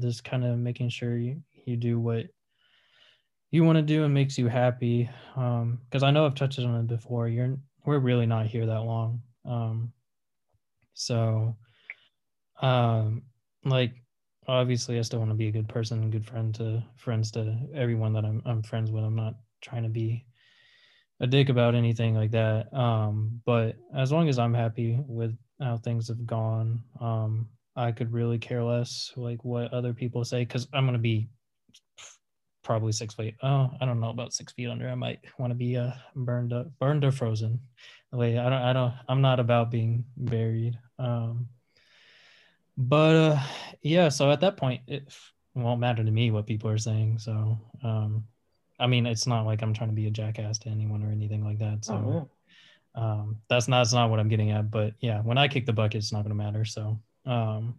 [0.00, 2.26] just kind of making sure you you do what
[3.50, 5.08] you want to do and makes you happy.
[5.36, 7.28] Um, because I know I've touched on it before.
[7.28, 9.22] You're we're really not here that long.
[9.44, 9.92] Um,
[10.94, 11.56] so,
[12.60, 13.24] um,
[13.64, 14.03] like
[14.46, 17.58] obviously I still want to be a good person and good friend to friends to
[17.74, 19.04] everyone that I'm I'm friends with.
[19.04, 20.26] I'm not trying to be
[21.20, 22.72] a dick about anything like that.
[22.72, 28.12] Um, but as long as I'm happy with how things have gone, um, I could
[28.12, 31.28] really care less like what other people say because I'm gonna be
[32.62, 33.36] probably six feet.
[33.42, 34.88] Oh, I don't know about six feet under.
[34.88, 37.60] I might want to be uh burned up, burned or frozen.
[38.12, 40.78] Wait, I don't, I don't, I'm not about being buried.
[41.00, 41.48] Um,
[42.76, 43.38] but uh,
[43.82, 44.08] yeah.
[44.08, 45.12] So at that point, it
[45.54, 47.18] won't matter to me what people are saying.
[47.18, 48.24] So um,
[48.78, 51.44] I mean, it's not like I'm trying to be a jackass to anyone or anything
[51.44, 51.84] like that.
[51.84, 52.30] So Oh,
[52.96, 53.02] yeah.
[53.02, 54.70] um, that's not that's not what I'm getting at.
[54.70, 56.64] But yeah, when I kick the bucket, it's not going to matter.
[56.64, 57.76] So, um,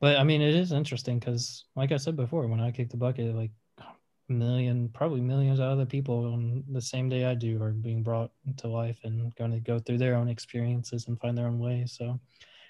[0.00, 2.96] but I mean, it is interesting because, like I said before, when I kick the
[2.96, 7.60] bucket, like a million, probably millions of other people on the same day I do
[7.60, 11.36] are being brought to life and going to go through their own experiences and find
[11.36, 11.84] their own way.
[11.86, 12.20] So,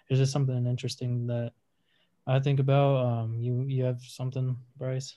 [0.09, 1.53] it's just something interesting that
[2.27, 3.07] I think about.
[3.07, 5.16] Um, you you have something, Bryce?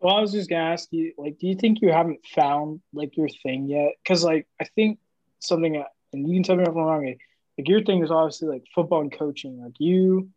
[0.00, 3.16] Well, I was just gonna ask you, like, do you think you haven't found like
[3.16, 3.92] your thing yet?
[4.02, 4.98] Because like I think
[5.38, 5.82] something,
[6.12, 7.06] and you can tell me if I'm wrong.
[7.06, 7.20] Like,
[7.58, 9.62] like, your thing is obviously like football and coaching.
[9.62, 10.30] Like you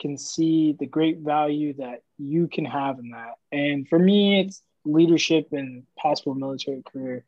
[0.00, 3.34] can see the great value that you can have in that.
[3.52, 7.24] And for me, it's leadership and possible military career.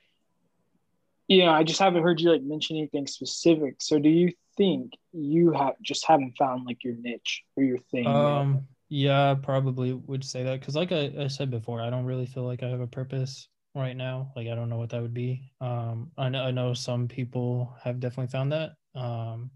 [1.29, 3.77] You know, I just haven't heard you like mention anything specific.
[3.79, 8.05] So, do you think you have just haven't found like your niche or your thing?
[8.05, 12.27] Um, yeah, probably would say that because, like I, I said before, I don't really
[12.27, 14.33] feel like I have a purpose right now.
[14.37, 15.53] Like I don't know what that would be.
[15.61, 19.51] Um, I know I know some people have definitely found that, um,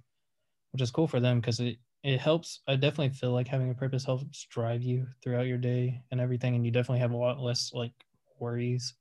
[0.73, 2.61] which is cool for them because it it helps.
[2.67, 6.55] I definitely feel like having a purpose helps drive you throughout your day and everything,
[6.57, 7.93] and you definitely have a lot less like
[8.41, 8.95] worries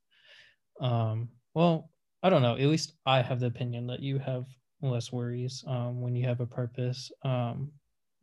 [0.82, 1.90] um, well,
[2.24, 2.56] I don't know.
[2.56, 4.46] At least I have the opinion that you have
[4.82, 7.12] less worries um, when you have a purpose.
[7.24, 7.72] Um,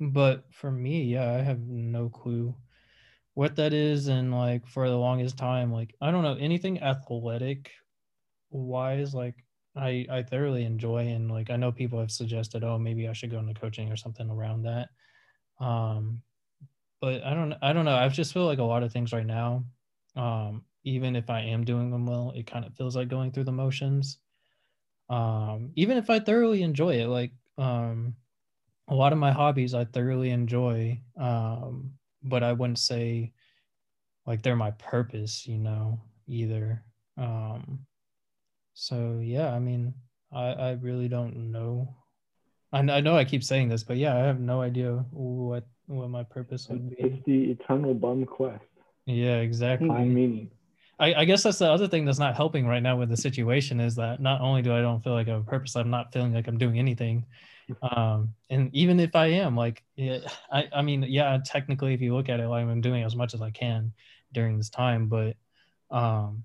[0.01, 2.55] but for me, yeah, I have no clue
[3.35, 4.09] what that is.
[4.09, 7.73] And like for the longest time, like I don't know anything athletic
[8.51, 9.37] wise, like
[9.77, 13.31] I I thoroughly enjoy and like I know people have suggested, oh, maybe I should
[13.31, 14.88] go into coaching or something around that.
[15.61, 16.23] Um,
[17.01, 17.97] but I don't I don't know.
[17.97, 19.64] I just feel like a lot of things right now,
[20.16, 23.45] um, even if I am doing them well, it kind of feels like going through
[23.45, 24.19] the motions.
[25.09, 28.14] Um, even if I thoroughly enjoy it, like um,
[28.88, 31.92] a lot of my hobbies I thoroughly enjoy, um,
[32.23, 33.33] but I wouldn't say
[34.27, 36.83] like they're my purpose, you know, either.
[37.16, 37.87] Um,
[38.75, 39.95] so yeah, I mean,
[40.33, 41.95] I I really don't know.
[42.73, 46.11] I, I know I keep saying this, but yeah, I have no idea what what
[46.11, 46.97] my purpose would be.
[46.99, 48.64] It's the eternal bum quest.
[49.07, 49.88] Yeah, exactly.
[49.88, 50.51] Find meaning.
[50.99, 53.81] I, I guess that's the other thing that's not helping right now with the situation
[53.81, 56.13] is that not only do I don't feel like I have a purpose, I'm not
[56.13, 57.27] feeling like I'm doing anything.
[57.83, 60.19] Um, and even if I am, like, yeah,
[60.51, 63.35] I, I mean, yeah, technically, if you look at it, like I'm doing as much
[63.35, 63.93] as I can
[64.33, 65.37] during this time, but
[65.91, 66.45] um,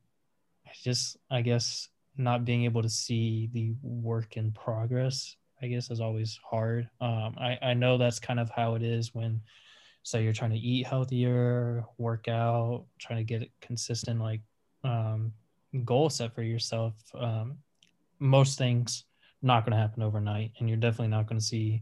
[0.84, 6.02] just I guess not being able to see the work in progress, I guess, is
[6.02, 6.90] always hard.
[7.00, 9.42] Um, I I know that's kind of how it is when
[10.04, 14.42] so you're trying to eat healthier work out trying to get consistent like
[14.84, 15.32] um,
[15.86, 16.94] goal set for yourself.
[17.14, 17.58] Um,
[18.20, 19.06] most things
[19.42, 21.82] not going to happen overnight and you're definitely not going to see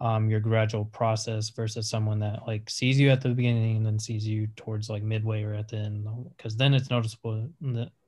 [0.00, 3.98] um, your gradual process versus someone that like sees you at the beginning and then
[3.98, 7.48] sees you towards like midway or at the end because then it's noticeable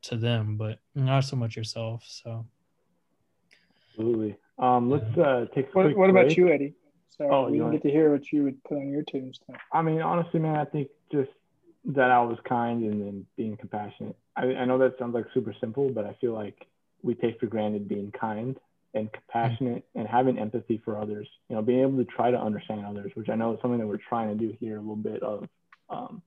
[0.03, 2.45] to them but not so much yourself so.
[3.91, 4.37] Absolutely.
[4.59, 6.75] Um let's uh take what, what about you eddie
[7.09, 9.57] so Oh, we you didn't get to hear what you would put on your tombstone.
[9.73, 11.29] I mean, honestly, man, I think just
[11.85, 14.15] that I was kind and then being compassionate.
[14.35, 16.67] I, I know that sounds like super simple, but I feel like
[17.01, 18.57] we take for granted being kind
[18.93, 21.27] and compassionate and having empathy for others.
[21.49, 23.87] You know, being able to try to understand others, which I know is something that
[23.87, 25.47] we're trying to do here a little bit of.
[25.89, 26.21] Um,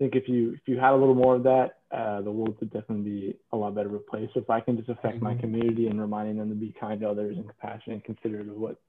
[0.00, 2.56] I think if you if you had a little more of that, uh, the world
[2.58, 4.28] would definitely be a lot better of a place.
[4.34, 5.40] So if I can just affect my Mhm.
[5.40, 8.80] community and reminding them to be kind to others and compassionate and considerate of what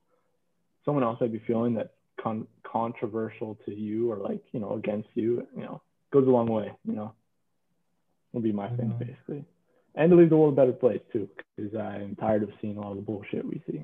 [0.85, 1.89] someone else might be feeling that's
[2.21, 5.81] con- controversial to you or like you know against you, you know,
[6.13, 6.71] goes a long way.
[6.85, 7.13] You know,
[8.33, 8.99] will be my thing Mhm.
[8.99, 9.45] basically,
[9.95, 12.95] and to leave the world a better place too, because I'm tired of seeing all
[12.95, 13.83] the bullshit we see.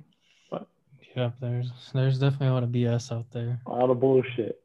[0.49, 0.67] but
[1.15, 4.61] yep there's there's definitely a lot of bs out there A lot of bullshit.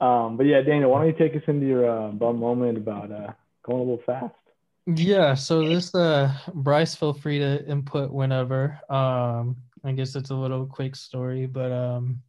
[0.00, 3.10] Um, but yeah, Daniel, why don't you take us into your uh, bum moment about
[3.10, 3.32] uh,
[3.64, 4.34] going a little fast?
[4.86, 8.78] Yeah, so this uh Bryce, feel free to input whenever.
[8.88, 12.20] Um I guess it's a little quick story, but um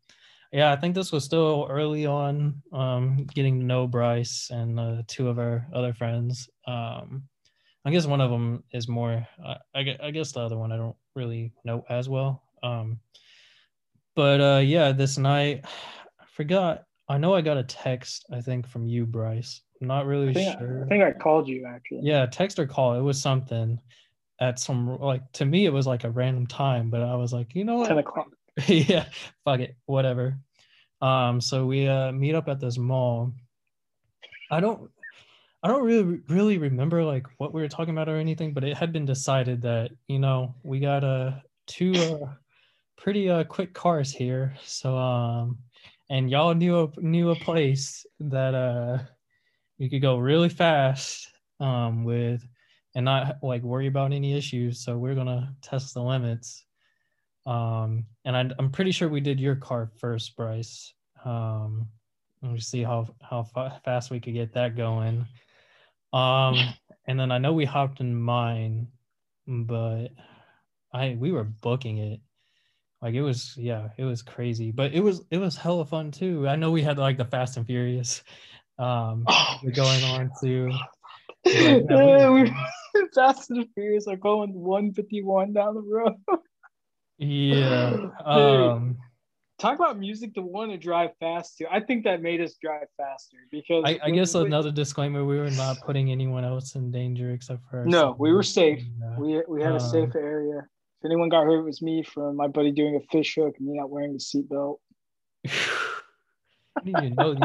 [0.54, 5.02] yeah, I think this was still early on um getting to know Bryce and uh,
[5.08, 6.50] two of our other friends.
[6.68, 7.24] Um
[7.86, 10.78] I guess one of them is more I, I I guess the other one I
[10.78, 12.44] don't really know as well.
[12.64, 13.00] Um
[14.16, 15.66] but uh yeah, this night
[16.20, 19.62] I forgot I know I got a text I think from you Bryce.
[19.82, 20.86] I'm not really I sure.
[20.86, 22.02] I think I called you actually.
[22.04, 22.96] Yeah, text or call.
[22.96, 23.80] It was something
[24.40, 27.56] at some like to me it was like a random time, but I was like,
[27.56, 27.88] you know what?
[27.88, 28.28] Ten o'clock.
[28.68, 29.06] yeah,
[29.44, 30.38] fuck it, whatever.
[31.02, 33.34] Um, so we uh meet up at this mall.
[34.52, 34.90] I don't
[35.64, 38.78] I don't really really remember like what we were talking about or anything, but it
[38.78, 41.32] had been decided that, you know, we got uh
[41.66, 42.34] two uh
[42.98, 44.56] pretty uh quick cars here.
[44.64, 45.58] So um
[46.10, 49.00] and y'all knew a knew a place that uh
[49.78, 52.44] you could go really fast um with
[52.98, 54.80] and not like worry about any issues.
[54.84, 56.66] So we're gonna test the limits.
[57.46, 60.96] Um, and I, I'm pretty sure we did your car first, Bryce.
[61.24, 61.88] Um,
[62.42, 65.28] let me see how how fa- fast we could get that going.
[66.12, 66.58] Um,
[67.06, 68.88] and then I know we hopped in mine,
[69.46, 70.08] but
[70.92, 72.20] I we were booking it.
[73.00, 76.48] Like it was, yeah, it was crazy, but it was it was hella fun too.
[76.48, 78.24] I know we had like the Fast and Furious,
[78.80, 80.72] um, Oh, going on too.
[81.46, 82.54] Yeah, we
[83.16, 86.16] Fast and Furious are going 151 down the road.
[87.18, 88.10] Yeah.
[88.26, 88.98] Um,
[89.60, 91.66] Talk about music to want to drive fast to.
[91.74, 95.38] I think that made us drive faster because I, I guess when- another disclaimer: we
[95.40, 98.84] were not putting anyone else in danger except for No, we were safe.
[99.02, 99.18] Yeah.
[99.18, 100.60] we we had a Um, safe area.
[100.60, 103.68] If anyone got hurt, it was me from my buddy doing a fish hook and
[103.68, 104.78] me not wearing the seatbelt.
[105.48, 107.36] I didn't even know.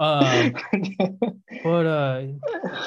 [0.00, 0.54] Um,
[1.62, 2.22] but uh,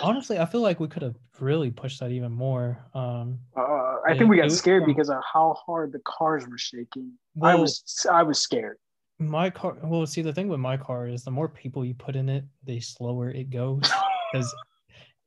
[0.02, 2.84] honestly, I feel like we could have really pushed that even more.
[2.94, 7.12] Um, Uh, I think we got scared because of how hard the cars were shaking.
[7.42, 8.78] I was I was scared.
[9.20, 9.78] my car.
[9.84, 12.46] Well, see, the thing with my car is the more people you put in it,
[12.64, 13.84] the slower it goes.
[14.34, 14.56] Because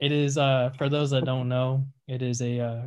[0.00, 2.86] it is uh for those that don't know, it is a uh,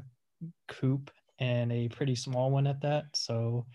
[0.68, 3.06] coupe and a pretty small one at that.
[3.16, 3.66] So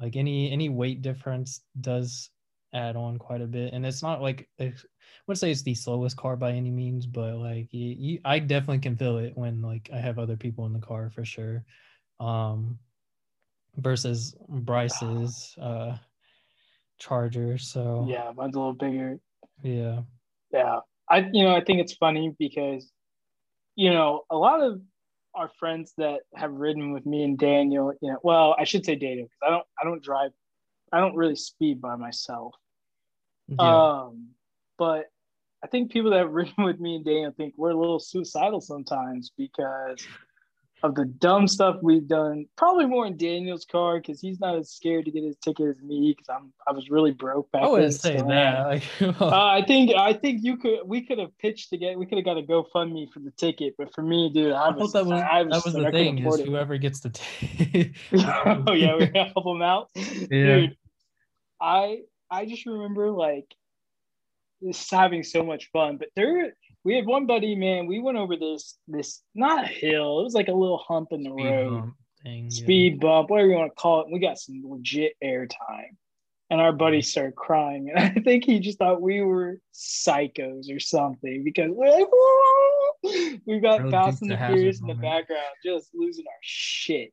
[0.00, 2.30] like any any weight difference does
[2.72, 4.72] add on quite a bit, and it's not like I
[5.26, 8.80] would say it's the slowest car by any means, but like you, you, I definitely
[8.80, 11.64] can feel it when like I have other people in the car for sure.
[12.18, 12.78] Um,
[13.76, 15.96] versus Bryce's uh
[16.98, 17.58] charger.
[17.58, 19.18] So yeah, mine's a little bigger.
[19.62, 20.02] Yeah.
[20.52, 20.80] Yeah.
[21.08, 22.90] I you know, I think it's funny because
[23.76, 24.80] you know, a lot of
[25.34, 28.94] our friends that have ridden with me and Daniel, you know, well, I should say
[28.94, 30.30] Daniel because I don't I don't drive
[30.92, 32.54] I don't really speed by myself.
[33.48, 33.56] Yeah.
[33.58, 34.30] Um,
[34.78, 35.06] but
[35.62, 38.60] I think people that have ridden with me and Daniel think we're a little suicidal
[38.60, 40.06] sometimes because
[40.82, 42.46] of the dumb stuff we've done.
[42.56, 45.82] Probably more in Daniel's car because he's not as scared to get his ticket as
[45.82, 47.62] me because I'm I was really broke back.
[47.62, 48.60] I wouldn't say so, that.
[49.00, 52.06] Like, uh, I think I think you could we could have pitched to get we
[52.06, 55.06] could have got a GoFundMe for the ticket, but for me, dude, I, was, that
[55.06, 57.92] was, I was, that was the thing is whoever gets the ticket.
[58.12, 59.90] oh yeah, we help them out.
[59.94, 60.26] Yeah.
[60.28, 60.76] Dude,
[61.60, 62.00] I
[62.30, 63.46] I just remember like
[64.62, 66.54] just having so much fun, but there
[66.84, 67.86] we had one buddy, man.
[67.86, 70.20] We went over this this not a hill.
[70.20, 72.98] It was like a little hump in the speed road, bump thing, speed yeah.
[73.00, 74.08] bump, whatever you want to call it.
[74.10, 75.96] We got some legit air time,
[76.48, 77.04] and our buddy mm-hmm.
[77.04, 81.90] started crying, and I think he just thought we were psychos or something because we're
[81.90, 83.38] like, Whoa!
[83.46, 87.12] we got really Fast and the Furious in the background, just losing our shit.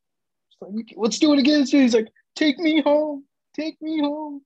[0.61, 1.65] Like, let's do it again.
[1.65, 3.25] So he's like, take me home,
[3.57, 4.41] take me home.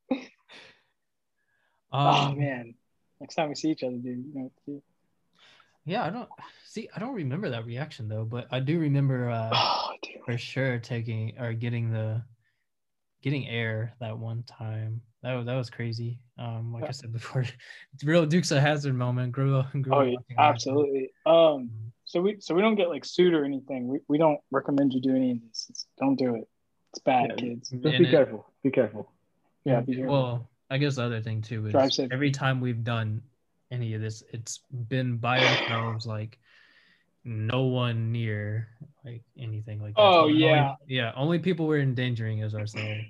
[1.93, 2.75] Oh, um, oh man,
[3.19, 4.81] next time we see each other, dude, you know.
[5.85, 6.29] Yeah, I don't
[6.65, 6.89] see.
[6.95, 9.89] I don't remember that reaction though, but I do remember uh, oh,
[10.25, 12.23] for sure taking or getting the
[13.21, 15.01] getting air that one time.
[15.23, 16.19] That was that was crazy.
[16.37, 16.83] Um, like.
[16.83, 17.41] I said before,
[17.93, 19.31] it's real Dukes of Hazzard moment.
[19.31, 19.63] Grew.
[19.81, 21.11] Grew oh, yeah, absolutely.
[21.25, 21.87] Um, mm-hmm.
[22.05, 23.87] so we so we don't get like sued or anything.
[23.87, 25.67] We we don't recommend you do any of this.
[25.69, 26.47] It's, don't do it.
[26.91, 27.69] It's bad, yeah, kids.
[27.69, 28.45] Just be it, careful.
[28.63, 29.11] Be careful.
[29.63, 29.81] Yeah.
[29.81, 30.13] Be careful.
[30.13, 33.21] Well, I guess the other thing too is every time we've done
[33.71, 34.23] any of this.
[34.31, 36.37] It's been by ourselves, like
[37.23, 38.67] no one near
[39.05, 40.01] like anything like that.
[40.01, 41.11] Oh so yeah, only, yeah.
[41.15, 43.05] Only people we're endangering is ourselves.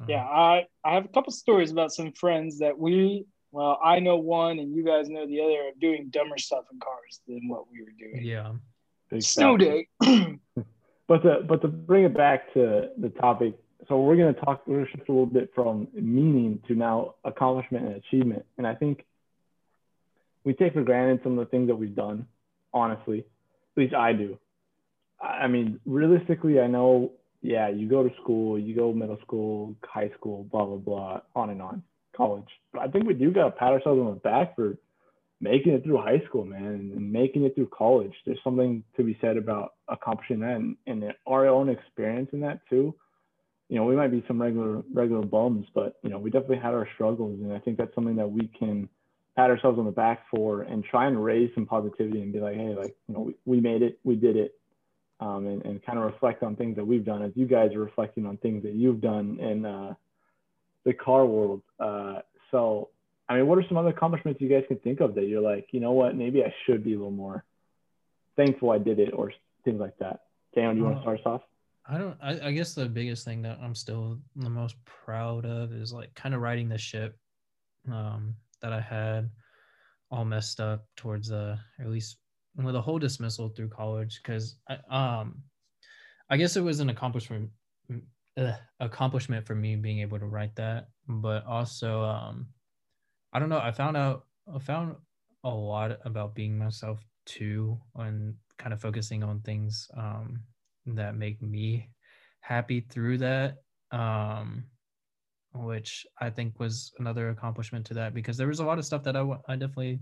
[0.00, 0.06] Uh-huh.
[0.08, 4.16] yeah, I I have a couple stories about some friends that we well I know
[4.16, 7.70] one and you guys know the other of doing dumber stuff in cars than what
[7.70, 8.24] we were doing.
[8.24, 8.52] Yeah.
[9.18, 9.88] Snow day.
[11.10, 13.58] but to but to bring it back to the topic,
[13.88, 14.62] so we're gonna talk.
[14.64, 18.76] We're gonna shift a little bit from meaning to now accomplishment and achievement, and I
[18.76, 19.04] think
[20.44, 22.26] we take for granted some of the things that we've done,
[22.72, 23.18] honestly.
[23.76, 24.38] At least I do.
[25.20, 27.10] I mean, realistically, I know,
[27.42, 31.50] yeah, you go to school, you go middle school, high school, blah, blah, blah, on
[31.50, 31.82] and on,
[32.16, 32.48] college.
[32.72, 34.78] But I think we do got to pat ourselves on the back for
[35.40, 38.12] making it through high school, man, and making it through college.
[38.26, 42.60] There's something to be said about accomplishing that and, and our own experience in that
[42.68, 42.94] too.
[43.68, 46.74] You know, we might be some regular regular bums, but you know, we definitely had
[46.74, 48.88] our struggles, and I think that's something that we can
[49.36, 52.56] pat ourselves on the back for and try and raise some positivity and be like,
[52.56, 54.54] hey, like, you know, we, we made it, we did it.
[55.20, 57.80] Um, and, and kind of reflect on things that we've done as you guys are
[57.80, 59.92] reflecting on things that you've done in uh,
[60.86, 61.60] the car world.
[61.78, 62.20] Uh,
[62.50, 62.88] so,
[63.30, 65.68] I mean, what are some other accomplishments you guys can think of that you're like,
[65.70, 67.44] you know what, maybe I should be a little more
[68.36, 69.32] thankful I did it or
[69.64, 70.20] things like that?
[70.54, 71.42] Dan, do you want to start us off?
[71.88, 75.72] I don't, I, I guess the biggest thing that I'm still the most proud of
[75.72, 77.16] is like kind of riding the ship.
[77.90, 79.30] Um, that I had
[80.10, 82.16] all messed up towards uh or at least
[82.56, 85.42] with a whole dismissal through college because I um
[86.28, 87.50] I guess it was an accomplishment
[88.36, 92.46] uh, accomplishment for me being able to write that but also um
[93.32, 94.96] I don't know I found out I found
[95.44, 100.44] a lot about being myself too and kind of focusing on things um
[100.86, 101.90] that make me
[102.40, 103.58] happy through that
[103.92, 104.70] um
[105.52, 109.02] which I think was another accomplishment to that because there was a lot of stuff
[109.04, 110.00] that I, I definitely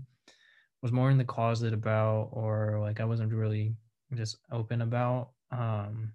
[0.81, 3.75] was more in the closet about or like I wasn't really
[4.13, 5.31] just open about.
[5.51, 6.13] Um,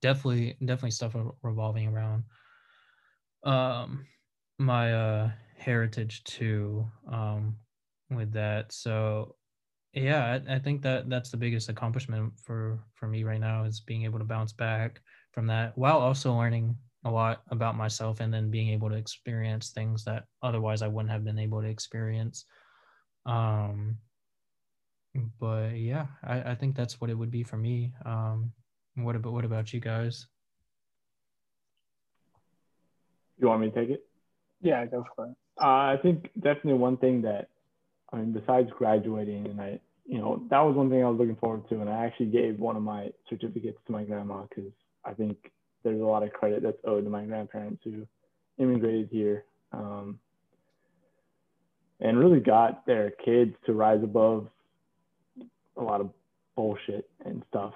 [0.00, 2.24] definitely, definitely stuff revolving around
[3.44, 4.06] um,
[4.58, 7.56] my uh, heritage too um,
[8.10, 8.72] with that.
[8.72, 9.36] So
[9.92, 13.80] yeah, I, I think that that's the biggest accomplishment for for me right now is
[13.80, 15.00] being able to bounce back
[15.32, 19.70] from that while also learning a lot about myself and then being able to experience
[19.70, 22.44] things that otherwise I wouldn't have been able to experience.
[23.24, 23.98] Um,
[25.40, 27.92] but yeah, I, I think that's what it would be for me.
[28.04, 28.52] Um,
[28.96, 30.26] what about what about you guys?
[33.38, 34.00] You want me to take it?
[34.60, 35.36] Yeah, go for it.
[35.60, 37.48] Uh, I think definitely one thing that
[38.12, 41.36] I mean, besides graduating, and I you know, that was one thing I was looking
[41.36, 41.80] forward to.
[41.80, 44.70] And I actually gave one of my certificates to my grandma because
[45.04, 45.50] I think
[45.82, 48.06] there's a lot of credit that's owed to my grandparents who
[48.58, 50.18] immigrated here um,
[52.00, 54.48] and really got their kids to rise above
[55.76, 56.10] a lot of
[56.54, 57.74] bullshit and stuff.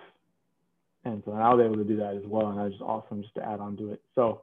[1.05, 2.49] And so I was able to do that as well.
[2.49, 4.03] And that was just awesome just to add on to it.
[4.15, 4.43] So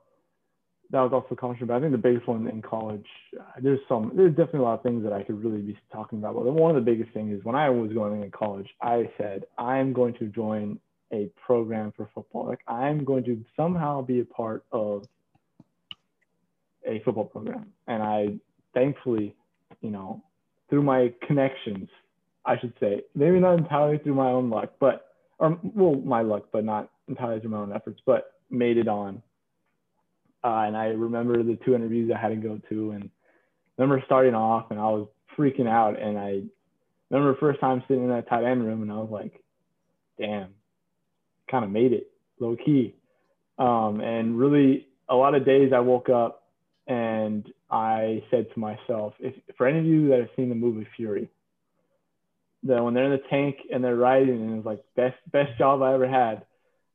[0.92, 1.68] that was also accomplishment.
[1.68, 3.06] But I think the biggest one in college,
[3.40, 6.20] uh, there's some, there's definitely a lot of things that I could really be talking
[6.20, 6.36] about.
[6.36, 9.44] But one of the biggest things is when I was going in college, I said,
[9.58, 10.80] I'm going to join
[11.12, 12.48] a program for football.
[12.48, 15.06] Like I'm going to somehow be a part of
[16.86, 17.68] a football program.
[17.88, 18.28] And I
[18.74, 19.36] thankfully,
[19.82, 20.24] you know,
[20.70, 21.90] through my connections,
[22.46, 25.04] I should say, maybe not entirely through my own luck, but
[25.40, 29.22] or well, my luck, but not entirely through my own efforts, but made it on.
[30.44, 33.10] Uh, and I remember the two interviews I had to go to, and
[33.78, 35.08] remember starting off, and I was
[35.38, 36.00] freaking out.
[36.00, 36.42] And I
[37.10, 39.42] remember first time sitting in that tight end room, and I was like,
[40.20, 40.50] "Damn,
[41.50, 42.96] kind of made it low key."
[43.58, 46.48] Um, and really, a lot of days I woke up
[46.88, 50.88] and I said to myself, if for any of you that have seen the movie
[50.96, 51.30] Fury,
[52.64, 55.82] that when they're in the tank and they're riding and it's like best best job
[55.82, 56.46] I ever had.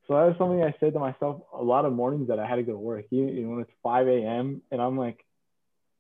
[0.07, 2.57] So that was something I said to myself a lot of mornings that I had
[2.57, 4.63] to go to work, You know, when it's 5 a.m.
[4.71, 5.25] and I'm like,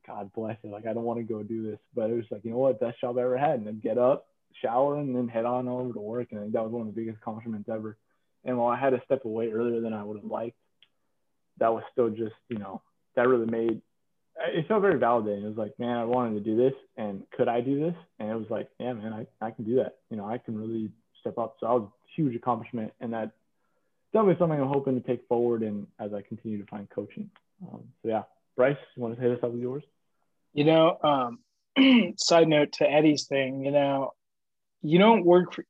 [0.06, 2.44] God bless it, like I don't want to go do this, but it was like,
[2.44, 4.26] you know what, best job I ever had, and then get up,
[4.60, 6.92] shower, and then head on over to work, and I think that was one of
[6.92, 7.96] the biggest accomplishments ever.
[8.44, 10.56] And while I had to step away earlier than I would have liked,
[11.58, 12.82] that was still just, you know,
[13.14, 13.80] that really made
[14.48, 15.44] it felt very validating.
[15.44, 17.94] It was like, man, I wanted to do this, and could I do this?
[18.18, 19.96] And it was like, yeah, man, I, I can do that.
[20.10, 20.90] You know, I can really
[21.20, 21.56] step up.
[21.60, 23.32] So that was huge accomplishment, and that
[24.12, 27.30] definitely something I'm hoping to take forward and as I continue to find coaching.
[27.62, 28.22] Um, so yeah,
[28.56, 29.84] Bryce, you want to hit us up with yours?
[30.52, 34.12] You know, um, side note to Eddie's thing, you know,
[34.82, 35.64] you don't work for,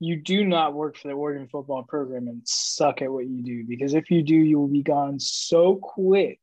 [0.00, 3.64] you do not work for the Oregon football program and suck at what you do
[3.64, 6.40] because if you do, you will be gone so quick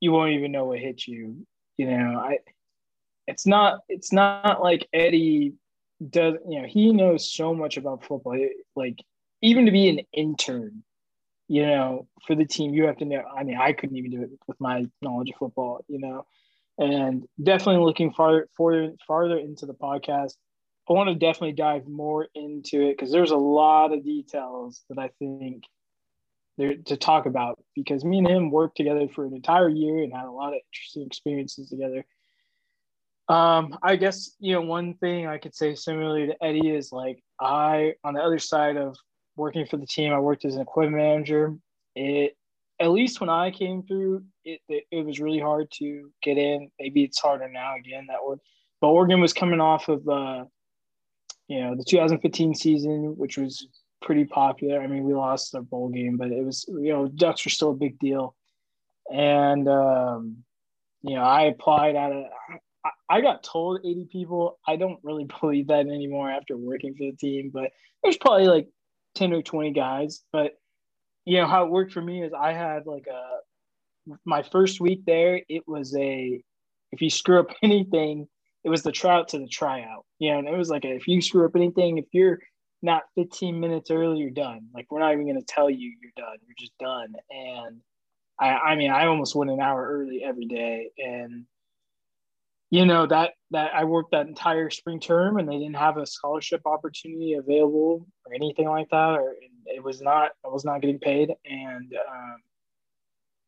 [0.00, 1.46] you won't even know what hit you.
[1.76, 2.38] You know, I
[3.26, 5.54] it's not it's not like Eddie
[6.08, 8.38] does, you know, he knows so much about football.
[8.74, 8.98] Like
[9.42, 10.82] even to be an intern,
[11.48, 13.22] you know, for the team, you have to know.
[13.36, 16.26] I mean, I couldn't even do it with my knowledge of football, you know.
[16.78, 20.32] And definitely looking farther farther farther into the podcast.
[20.88, 24.98] I want to definitely dive more into it because there's a lot of details that
[24.98, 25.64] I think
[26.56, 30.12] there to talk about because me and him worked together for an entire year and
[30.12, 32.04] had a lot of interesting experiences together.
[33.28, 37.22] Um, I guess you know one thing I could say similarly to Eddie is like
[37.40, 38.96] I on the other side of
[39.40, 41.56] working for the team, I worked as an equipment manager.
[41.96, 42.36] It
[42.78, 46.70] at least when I came through, it it, it was really hard to get in.
[46.78, 48.38] Maybe it's harder now again that would,
[48.80, 50.44] but Oregon was coming off of uh,
[51.48, 53.66] you know the 2015 season, which was
[54.02, 54.80] pretty popular.
[54.80, 57.70] I mean, we lost the bowl game, but it was you know Ducks were still
[57.70, 58.34] a big deal,
[59.12, 60.36] and um,
[61.02, 62.24] you know I applied at a.
[63.10, 64.58] I got told 80 people.
[64.66, 67.72] I don't really believe that anymore after working for the team, but
[68.02, 68.68] there's probably like
[69.14, 70.22] 10 or 20 guys.
[70.32, 70.52] But
[71.24, 73.38] you know how it worked for me is I had like a
[74.24, 75.40] my first week there.
[75.48, 76.42] It was a
[76.92, 78.28] if you screw up anything,
[78.64, 80.04] it was the tryout to the tryout.
[80.18, 82.38] You know, and it was like a, if you screw up anything, if you're
[82.82, 84.68] not 15 minutes early, you're done.
[84.74, 86.36] Like we're not even going to tell you you're done.
[86.46, 87.14] You're just done.
[87.30, 87.80] And
[88.40, 90.90] I, I mean, I almost went an hour early every day.
[90.98, 91.44] And
[92.70, 96.06] you know that that I worked that entire spring term, and they didn't have a
[96.06, 99.34] scholarship opportunity available or anything like that, or
[99.66, 100.30] it was not.
[100.44, 102.36] I was not getting paid, and um,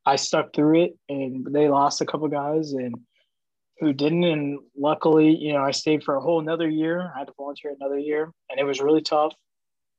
[0.04, 0.98] I stuck through it.
[1.08, 2.96] And they lost a couple guys, and
[3.78, 4.24] who didn't.
[4.24, 7.12] And luckily, you know, I stayed for a whole another year.
[7.14, 9.34] I had to volunteer another year, and it was really tough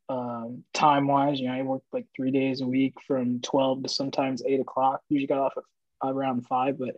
[0.10, 1.40] um, time wise.
[1.40, 5.02] You know, I worked like three days a week from 12 to sometimes eight o'clock.
[5.08, 5.64] Usually got off at
[6.10, 6.98] around five, but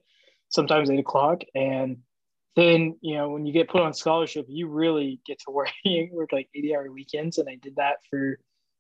[0.50, 1.44] sometimes eight o'clock.
[1.54, 1.98] And
[2.56, 6.10] then, you know, when you get put on scholarship, you really get to work, you
[6.12, 7.38] work like 80 hour weekends.
[7.38, 8.40] And I did that for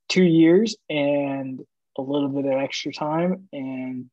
[0.09, 1.61] two years and
[1.97, 3.47] a little bit of extra time.
[3.51, 4.09] And,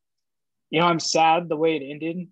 [0.71, 2.29] you know, I'm sad the way it ended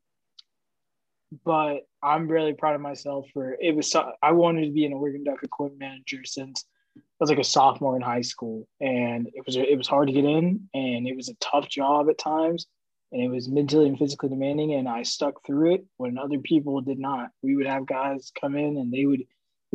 [1.45, 5.24] but I'm really proud of myself for it was I wanted to be an Oregon
[5.24, 6.64] Duck equipment manager since
[6.97, 10.14] I was like a sophomore in high school and it was it was hard to
[10.14, 12.66] get in and it was a tough job at times
[13.13, 16.81] and it was mentally and physically demanding and I stuck through it when other people
[16.81, 17.31] did not.
[17.43, 19.25] We would have guys come in and they would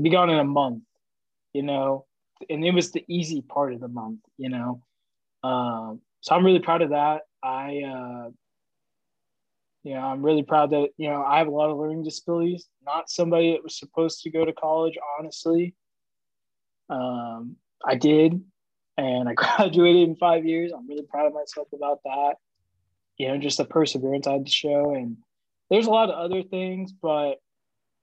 [0.01, 0.83] be gone in a month,
[1.53, 2.05] you know,
[2.49, 4.81] and it was the easy part of the month, you know.
[5.43, 7.21] Um, so I'm really proud of that.
[7.43, 8.29] I uh,
[9.85, 12.67] you know, I'm really proud that, you know, I have a lot of learning disabilities,
[12.83, 15.75] not somebody that was supposed to go to college, honestly.
[16.89, 18.43] Um, I did,
[18.97, 20.71] and I graduated in five years.
[20.75, 22.37] I'm really proud of myself about that.
[23.17, 24.93] You know, just the perseverance I had to show.
[24.93, 25.17] And
[25.69, 27.35] there's a lot of other things, but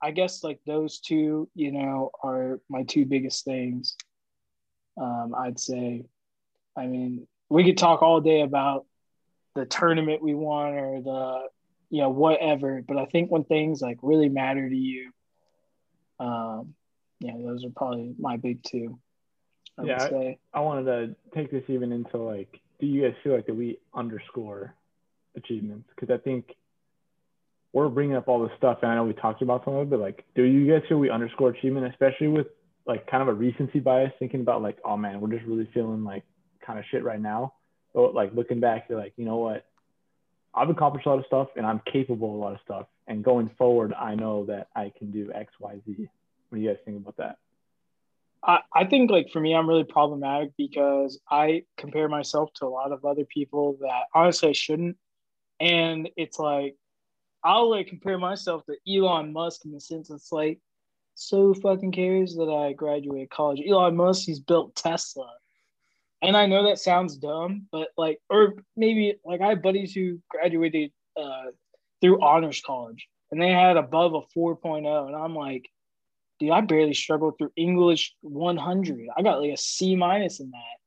[0.02, 3.96] I guess like those two, you know, are my two biggest things.
[5.00, 6.04] Um, I'd say.
[6.76, 8.86] I mean, we could talk all day about
[9.54, 11.48] the tournament we won or the
[11.92, 12.82] you know, whatever.
[12.82, 15.12] But I think when things like really matter to you,
[16.18, 16.74] um,
[17.20, 18.98] yeah, those are probably my big two.
[19.78, 23.34] I yeah, I, I wanted to take this even into like, do you guys feel
[23.34, 24.74] like that we underscore
[25.36, 25.88] achievements?
[25.94, 26.54] Because I think
[27.72, 29.90] we're bringing up all this stuff, and I know we talked about some of it,
[29.90, 32.46] but like, do you guys feel we underscore achievement, especially with
[32.86, 36.04] like kind of a recency bias, thinking about like, oh man, we're just really feeling
[36.04, 36.24] like
[36.64, 37.54] kind of shit right now.
[37.94, 39.66] But like looking back, you're like, you know what?
[40.54, 42.86] I've accomplished a lot of stuff and I'm capable of a lot of stuff.
[43.06, 46.08] And going forward, I know that I can do X, Y, Z.
[46.48, 47.38] What do you guys think about that?
[48.44, 52.68] I, I think like for me, I'm really problematic because I compare myself to a
[52.68, 54.96] lot of other people that honestly I shouldn't.
[55.62, 56.76] And it's like
[57.44, 60.60] I'll like compare myself to Elon Musk in the sense it's like
[61.14, 63.62] so fucking cares that I graduated college.
[63.66, 65.30] Elon Musk, he's built Tesla
[66.22, 70.20] and I know that sounds dumb, but like, or maybe like I have buddies who
[70.30, 71.50] graduated uh,
[72.00, 75.06] through honors college and they had above a 4.0.
[75.08, 75.68] And I'm like,
[76.38, 79.08] dude, I barely struggled through English 100.
[79.16, 80.81] I got like a C minus in that.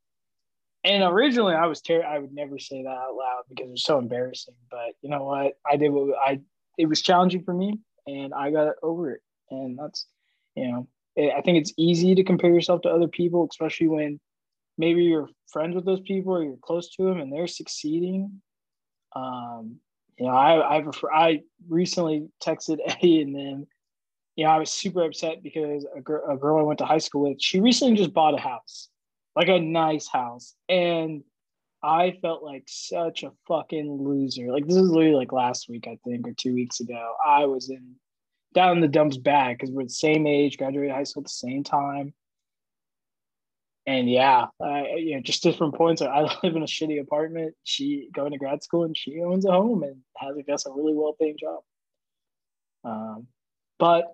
[0.85, 2.15] And originally I was terrified.
[2.15, 4.53] I would never say that out loud because it was so embarrassing.
[4.69, 5.53] But you know what?
[5.69, 6.39] I did what I,
[6.77, 9.21] it was challenging for me and I got over it.
[9.49, 10.05] And that's,
[10.55, 14.19] you know, I think it's easy to compare yourself to other people, especially when
[14.77, 18.41] maybe you're friends with those people or you're close to them and they're succeeding.
[19.15, 19.77] Um,
[20.19, 23.67] you know, I I've I recently texted Eddie and then,
[24.35, 26.99] you know, I was super upset because a, gr- a girl I went to high
[26.99, 28.89] school with, she recently just bought a house,
[29.35, 31.23] like a nice house, and
[31.83, 34.51] I felt like such a fucking loser.
[34.51, 37.15] Like this is literally like last week, I think, or two weeks ago.
[37.25, 37.95] I was in
[38.53, 41.29] down in the dumps bad because we're the same age, graduated high school at the
[41.29, 42.13] same time
[43.87, 44.47] and yeah,
[44.97, 46.01] you know, just different points.
[46.01, 47.55] I live in a shitty apartment.
[47.63, 50.71] She going to grad school and she owns a home and has, I guess, a
[50.71, 51.59] really well paying job.
[52.83, 53.27] Um,
[53.77, 54.05] but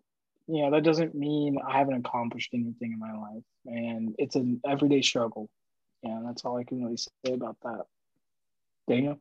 [0.47, 4.61] you know, that doesn't mean I haven't accomplished anything in my life, and it's an
[4.67, 5.49] everyday struggle.
[6.03, 7.85] Yeah, that's all I can really say about that.
[8.87, 9.19] Daniel.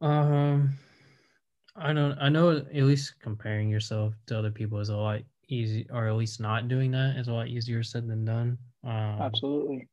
[0.00, 0.74] Um,
[1.76, 2.18] I don't.
[2.18, 6.16] I know at least comparing yourself to other people is a lot easy, or at
[6.16, 8.58] least not doing that is a lot easier said than done.
[8.84, 9.88] Um, Absolutely.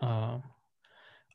[0.00, 0.38] Uh,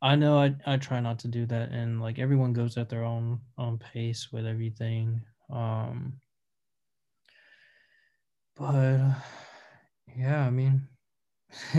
[0.02, 3.04] I know I, I try not to do that, and like everyone goes at their
[3.04, 5.22] own own pace with everything.
[5.50, 6.14] Um,
[8.60, 9.16] but
[10.16, 10.88] yeah, I mean,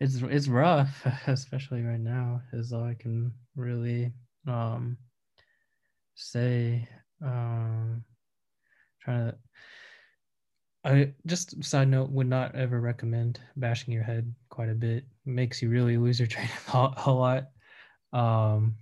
[0.00, 2.42] it's it's rough, especially right now.
[2.52, 4.12] Is all I can really
[4.46, 4.98] um
[6.14, 6.88] say.
[7.22, 8.04] Um,
[9.00, 9.38] trying to
[10.84, 14.98] I just side note would not ever recommend bashing your head quite a bit.
[14.98, 17.50] It makes you really lose your train of thought a lot.
[18.12, 18.76] Um,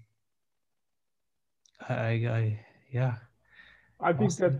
[1.89, 3.16] I, I, yeah.
[4.01, 4.37] I think awesome.
[4.37, 4.57] that's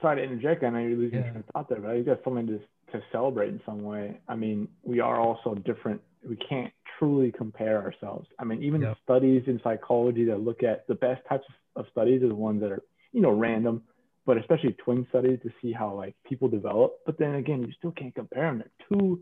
[0.00, 0.62] sorry to interject.
[0.64, 1.42] I know you're losing yeah.
[1.52, 2.60] thought there, but I think that's something to
[2.92, 4.18] to celebrate in some way.
[4.28, 6.00] I mean, we are also different.
[6.28, 8.28] We can't truly compare ourselves.
[8.38, 8.96] I mean, even yep.
[9.04, 11.44] studies in psychology that look at the best types
[11.76, 12.82] of studies are the ones that are,
[13.12, 13.82] you know, random
[14.26, 16.98] but especially twin studies to see how like people develop.
[17.06, 18.58] But then again, you still can't compare them.
[18.58, 19.20] They're two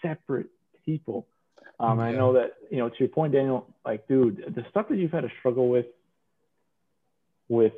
[0.00, 0.46] separate
[0.84, 1.26] people.
[1.78, 2.06] Um, yeah.
[2.06, 3.66] I know that you know to your point, Daniel.
[3.84, 5.86] Like, dude, the stuff that you've had to struggle with,
[7.48, 7.72] with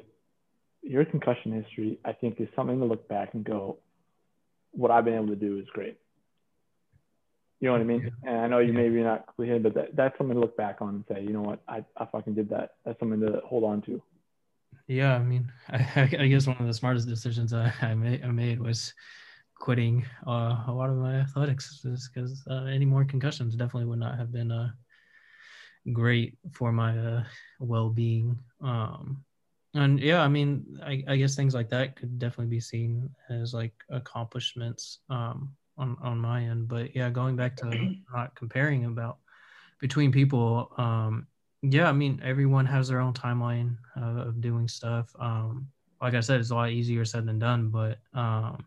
[0.82, 3.78] your concussion history, I think is something to look back and go,
[4.72, 5.98] what I've been able to do is great.
[7.60, 8.12] You know what I mean?
[8.24, 8.30] Yeah.
[8.30, 8.80] And I know you yeah.
[8.80, 11.42] maybe not clear, but that, that's something to look back on and say, you know
[11.42, 12.70] what, I, I fucking did that.
[12.84, 14.02] That's something to hold on to.
[14.88, 18.28] Yeah, I mean, I, I guess one of the smartest decisions I, I, made, I
[18.28, 18.92] made was
[19.54, 24.18] quitting uh, a lot of my athletics because uh, any more concussions definitely would not
[24.18, 24.70] have been uh,
[25.92, 27.24] great for my uh,
[27.60, 28.36] well-being.
[28.60, 29.24] Um,
[29.74, 33.54] and yeah, I mean, I, I guess things like that could definitely be seen as
[33.54, 36.68] like accomplishments um, on on my end.
[36.68, 39.18] But yeah, going back to not comparing about
[39.80, 41.26] between people, um,
[41.62, 45.14] yeah, I mean, everyone has their own timeline uh, of doing stuff.
[45.18, 45.68] Um,
[46.00, 48.64] like I said, it's a lot easier said than done, but um,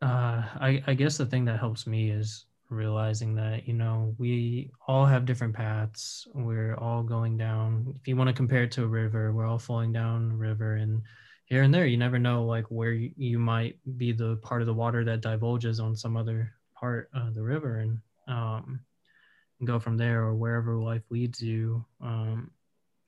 [0.00, 4.70] uh, I, I guess the thing that helps me is realizing that you know we
[4.86, 6.26] all have different paths.
[6.34, 7.94] We're all going down.
[7.96, 10.76] If you want to compare it to a river we're all flowing down a river
[10.76, 11.02] and
[11.46, 11.86] here and there.
[11.86, 15.22] You never know like where you, you might be the part of the water that
[15.22, 17.98] divulges on some other part of the river and
[18.28, 18.80] um
[19.64, 22.52] go from there or wherever life leads you um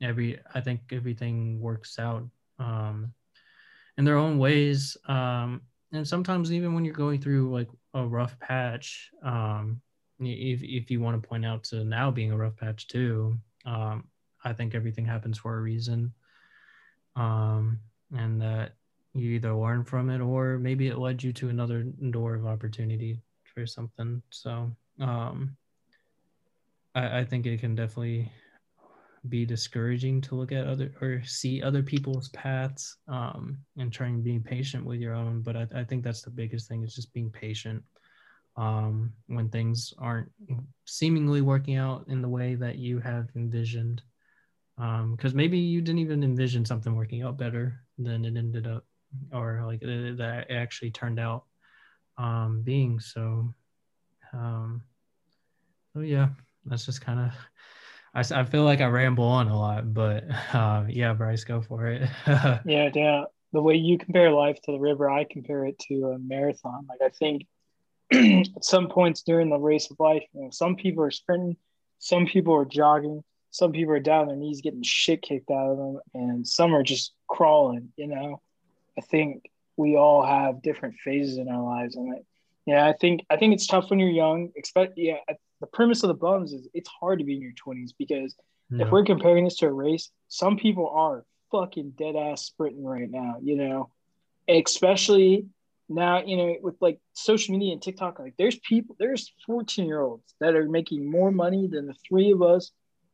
[0.02, 2.26] every i think everything works out
[2.58, 3.12] um
[4.00, 4.96] in their own ways.
[5.06, 5.60] Um
[5.92, 9.80] and sometimes even when you're going through like a rough patch um
[10.22, 13.36] if, if you want to point out to now being a rough patch too
[13.66, 14.04] um
[14.44, 16.12] i think everything happens for a reason.
[17.16, 17.80] Um
[18.16, 18.74] and that
[19.14, 23.20] you either learn from it or maybe it led you to another door of opportunity
[23.44, 24.22] for something.
[24.30, 24.70] So
[25.00, 25.56] um
[26.94, 28.30] i, I think it can definitely
[29.28, 34.22] be discouraging to look at other or see other people's paths um, and trying to
[34.22, 35.42] be patient with your own.
[35.42, 37.82] But I, I think that's the biggest thing is just being patient
[38.56, 40.30] um, when things aren't
[40.86, 44.02] seemingly working out in the way that you have envisioned.
[44.76, 48.86] Because um, maybe you didn't even envision something working out better than it ended up,
[49.32, 51.44] or like uh, that actually turned out
[52.16, 52.98] um, being.
[52.98, 53.52] So,
[54.32, 56.28] so yeah,
[56.64, 57.32] that's just kind of
[58.14, 61.86] I, I feel like I ramble on a lot, but uh, yeah, Bryce, go for
[61.86, 62.08] it.
[62.26, 63.24] yeah, yeah.
[63.52, 66.86] The way you compare life to the river, I compare it to a marathon.
[66.88, 67.46] Like I think
[68.56, 71.56] at some points during the race of life, you know, some people are sprinting,
[71.98, 75.76] some people are jogging, some people are down their knees getting shit kicked out of
[75.78, 77.92] them, and some are just crawling.
[77.96, 78.40] You know,
[78.96, 82.18] I think we all have different phases in our lives, and I,
[82.66, 84.50] yeah, I think I think it's tough when you're young.
[84.54, 85.16] Expect yeah,
[85.60, 88.34] the premise of the bums is it's hard to be in your 20s because
[88.70, 88.84] yeah.
[88.84, 93.10] if we're comparing this to a race, some people are fucking dead ass sprinting right
[93.10, 93.90] now, you know,
[94.48, 95.46] especially
[95.88, 100.00] now, you know, with like social media and TikTok, like there's people, there's 14 year
[100.00, 102.70] olds that are making more money than the three of us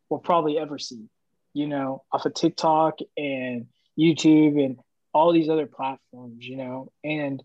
[0.09, 1.07] will probably ever see,
[1.55, 3.67] you know, off of TikTok and
[3.99, 4.79] YouTube and
[5.15, 7.43] all these other platforms, you know, and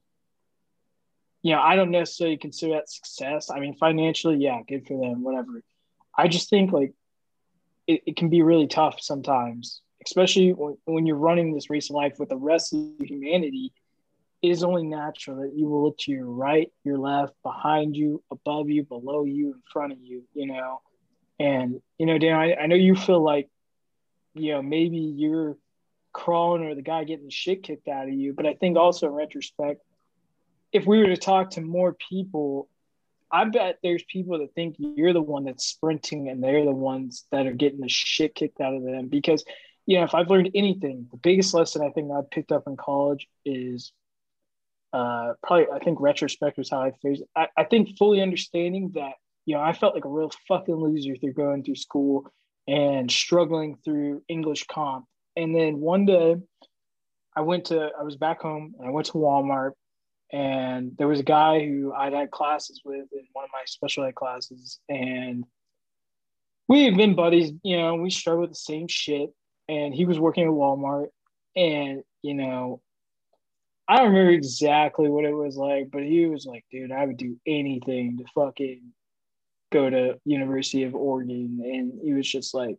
[1.42, 3.50] you know, I don't necessarily consider that success.
[3.50, 5.64] I mean, financially, yeah, good for them, whatever.
[6.16, 6.94] I just think like
[7.88, 11.96] it, it can be really tough sometimes, especially when, when you're running this race of
[11.96, 13.74] life with the rest of humanity.
[14.42, 18.24] It is only natural that you will look to your right, your left, behind you,
[18.32, 20.82] above you, below you, in front of you, you know.
[21.40, 23.50] And, you know, Dan, I, I know you feel like,
[24.34, 25.58] you know, maybe you're
[26.14, 28.34] crawling or the guy getting the shit kicked out of you.
[28.34, 29.82] But I think also in retrospect,
[30.72, 32.70] if we were to talk to more people,
[33.32, 37.26] I bet there's people that think you're the one that's sprinting and they're the ones
[37.32, 39.08] that are getting the shit kicked out of them.
[39.08, 39.44] Because,
[39.86, 42.78] you know, if I've learned anything, the biggest lesson I think I picked up in
[42.78, 43.94] college is
[44.94, 47.22] uh, probably, I think retrospect was how I it.
[47.36, 49.14] I, I think fully understanding that,
[49.46, 52.28] you know, I felt like a real fucking loser through going through school
[52.68, 55.06] and struggling through English comp.
[55.36, 56.36] And then one day
[57.36, 59.72] I went to, I was back home and I went to Walmart
[60.32, 64.06] and there was a guy who I'd had classes with in one of my special
[64.06, 65.46] ed classes, and
[66.68, 67.52] we've been buddies.
[67.64, 69.32] You know, we struggled with the same shit.
[69.68, 71.08] And he was working at Walmart,
[71.56, 72.82] and you know,
[73.88, 77.18] I don't remember exactly what it was like, but he was like, "Dude, I would
[77.18, 78.82] do anything to fucking
[79.72, 82.78] go to University of Oregon," and he was just like.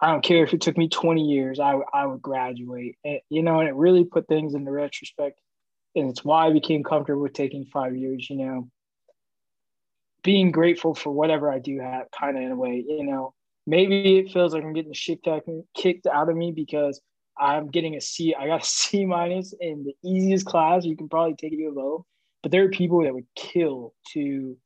[0.00, 2.96] I don't care if it took me 20 years, I, I would graduate.
[3.04, 5.40] And, you know, and it really put things into retrospect
[5.94, 8.70] and it's why I became comfortable with taking five years, you know,
[10.22, 13.34] being grateful for whatever I do have, kind of in a way, you know,
[13.66, 15.20] maybe it feels like I'm getting the shit
[15.74, 17.00] kicked out of me because
[17.38, 18.34] I'm getting a C.
[18.34, 20.84] I got a C minus in the easiest class.
[20.84, 22.04] You can probably take it low,
[22.42, 24.56] but there are people that would kill to,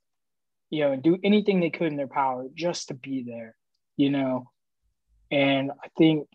[0.71, 3.55] you know, do anything they could in their power just to be there,
[3.97, 4.47] you know,
[5.33, 6.29] and I think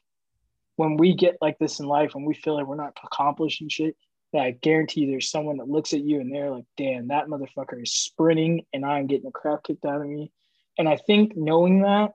[0.75, 3.95] when we get like this in life, when we feel like we're not accomplishing shit,
[4.33, 7.81] that I guarantee there's someone that looks at you and they're like, damn, that motherfucker
[7.81, 10.31] is sprinting and I'm getting the crap kicked out of me.
[10.77, 12.11] And I think knowing that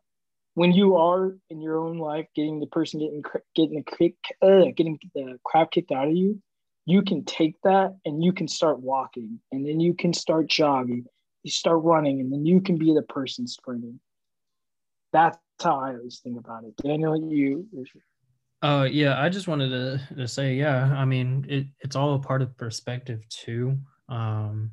[0.55, 3.23] when you are in your own life getting the person getting
[3.55, 6.41] getting the kick, uh, getting the crap kicked out of you,
[6.85, 11.07] you can take that and you can start walking and then you can start jogging,
[11.43, 13.99] you start running, and then you can be the person sprinting.
[15.13, 16.77] That's how I always think about it.
[16.77, 17.67] Daniel, you
[18.63, 22.19] uh, yeah, I just wanted to, to say, yeah, I mean, it, it's all a
[22.19, 23.77] part of perspective too.
[24.09, 24.71] Um,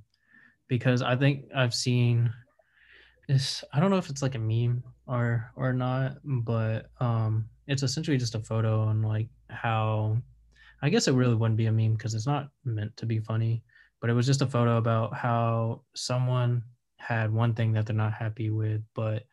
[0.68, 2.32] because I think I've seen
[3.28, 7.84] this, I don't know if it's like a meme or, or not, but, um, it's
[7.84, 10.18] essentially just a photo on like how,
[10.82, 13.64] I guess it really wouldn't be a meme because it's not meant to be funny,
[14.02, 16.64] but it was just a photo about how someone
[16.98, 19.24] had one thing that they're not happy with, but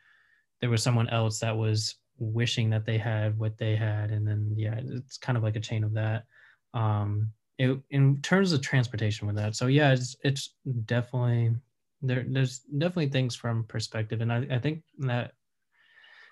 [0.61, 4.53] there was someone else that was wishing that they had what they had, and then
[4.57, 6.25] yeah, it's kind of like a chain of that.
[6.75, 10.55] Um, it, in terms of transportation with that, so yeah, it's it's
[10.85, 11.55] definitely
[12.03, 12.25] there.
[12.29, 15.33] There's definitely things from perspective, and I, I think that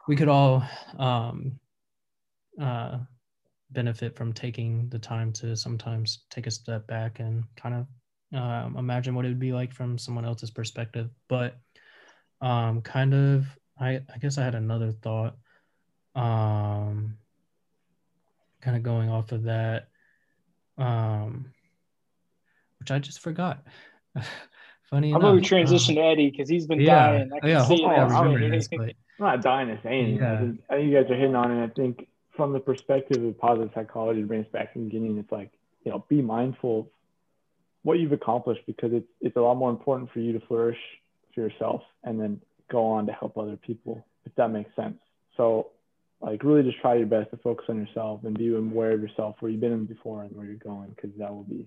[0.07, 0.63] we could all
[0.99, 1.59] um,
[2.61, 2.99] uh,
[3.71, 7.87] benefit from taking the time to sometimes take a step back and kind of
[8.39, 11.11] um, imagine what it would be like from someone else's perspective.
[11.29, 11.57] But
[12.41, 13.47] um, kind of,
[13.79, 15.37] I, I guess I had another thought.
[16.15, 17.17] Um,
[18.61, 19.89] kind of going off of that,
[20.79, 21.47] um,
[22.79, 23.65] which I just forgot.
[24.91, 25.29] Funny How enough.
[25.29, 27.31] about we transition um, to Eddie because he's been yeah, dying.
[27.35, 27.87] I can yeah, see it.
[27.87, 30.23] I remember I'm- this, but I'm not dying to say anything.
[30.23, 30.39] I, Yeah.
[30.41, 31.65] think, I think you guys are hitting on it.
[31.65, 35.19] I think from the perspective of positive psychology, to bring us back to the beginning,
[35.19, 35.51] it's like,
[35.85, 36.87] you know, be mindful of
[37.83, 40.79] what you've accomplished because it's, it's a lot more important for you to flourish
[41.35, 42.41] for yourself and then
[42.71, 44.99] go on to help other people, if that makes sense.
[45.37, 45.71] So,
[46.25, 49.37] like, really just try your best to focus on yourself and be aware of yourself,
[49.41, 51.67] where you've been before and where you're going, because that will be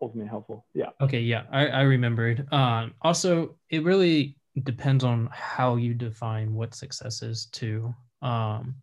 [0.00, 0.66] ultimately helpful.
[0.74, 0.90] Yeah.
[1.00, 2.52] Okay, yeah, I, I remembered.
[2.52, 7.94] Um, also, it really depends on how you define what success is too.
[8.22, 8.76] Um,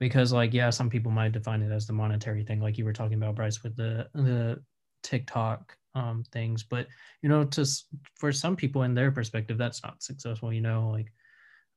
[0.00, 2.92] because like, yeah, some people might define it as the monetary thing, like you were
[2.92, 4.62] talking about, Bryce, with the the
[5.02, 6.62] TikTok um things.
[6.62, 6.86] But
[7.22, 7.84] you know, s-
[8.14, 10.52] for some people in their perspective, that's not successful.
[10.52, 11.12] You know, like,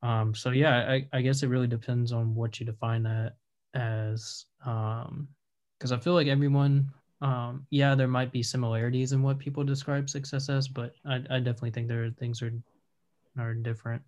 [0.04, 3.34] um, so yeah, I, I guess it really depends on what you define that
[3.74, 4.46] as.
[4.66, 5.28] Um,
[5.78, 6.92] because I feel like everyone
[7.22, 11.38] um yeah there might be similarities in what people describe success as but i, I
[11.38, 12.52] definitely think there are things are
[13.38, 14.02] are different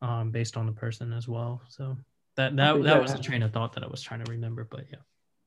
[0.00, 1.96] um based on the person as well so
[2.36, 4.64] that that, that that was the train of thought that i was trying to remember
[4.70, 4.98] but yeah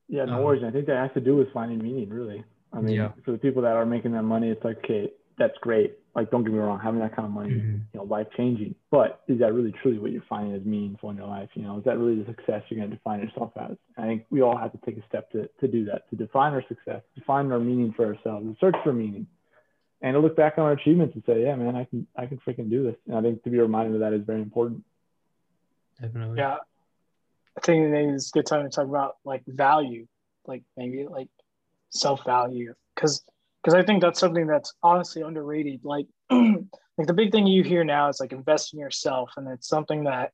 [0.10, 0.64] Yeah, no Um, worries.
[0.64, 2.44] I think that has to do with finding meaning, really.
[2.74, 3.12] I mean, Yeah.
[3.24, 5.98] for the people that are making that money, it's like, okay, that's great.
[6.16, 7.82] Like, don't get me wrong, having that kind of money, Mhm.
[7.92, 8.76] you know, life changing.
[8.92, 11.50] But is that really truly what you're finding as meaningful in your life?
[11.56, 13.78] You know, is that really the success you're going to define yourself as?
[13.98, 16.54] I think we all have to take a step to, to do that, to define
[16.54, 19.26] our success, define our meaning for ourselves, and search for meaning,
[20.02, 22.38] and to look back on our achievements and say, yeah, man, I can, I can
[22.40, 22.96] freaking do this.
[23.08, 24.84] And I think to be reminded of that is very important.
[26.00, 26.58] definitely Yeah.
[27.58, 30.08] I think maybe it's a good time to talk about like value,
[30.46, 31.30] like maybe like
[31.90, 33.24] self value, because
[33.64, 35.82] because I think that's something that's honestly underrated.
[35.84, 39.68] Like like the big thing you hear now is like invest in yourself, and it's
[39.68, 40.32] something that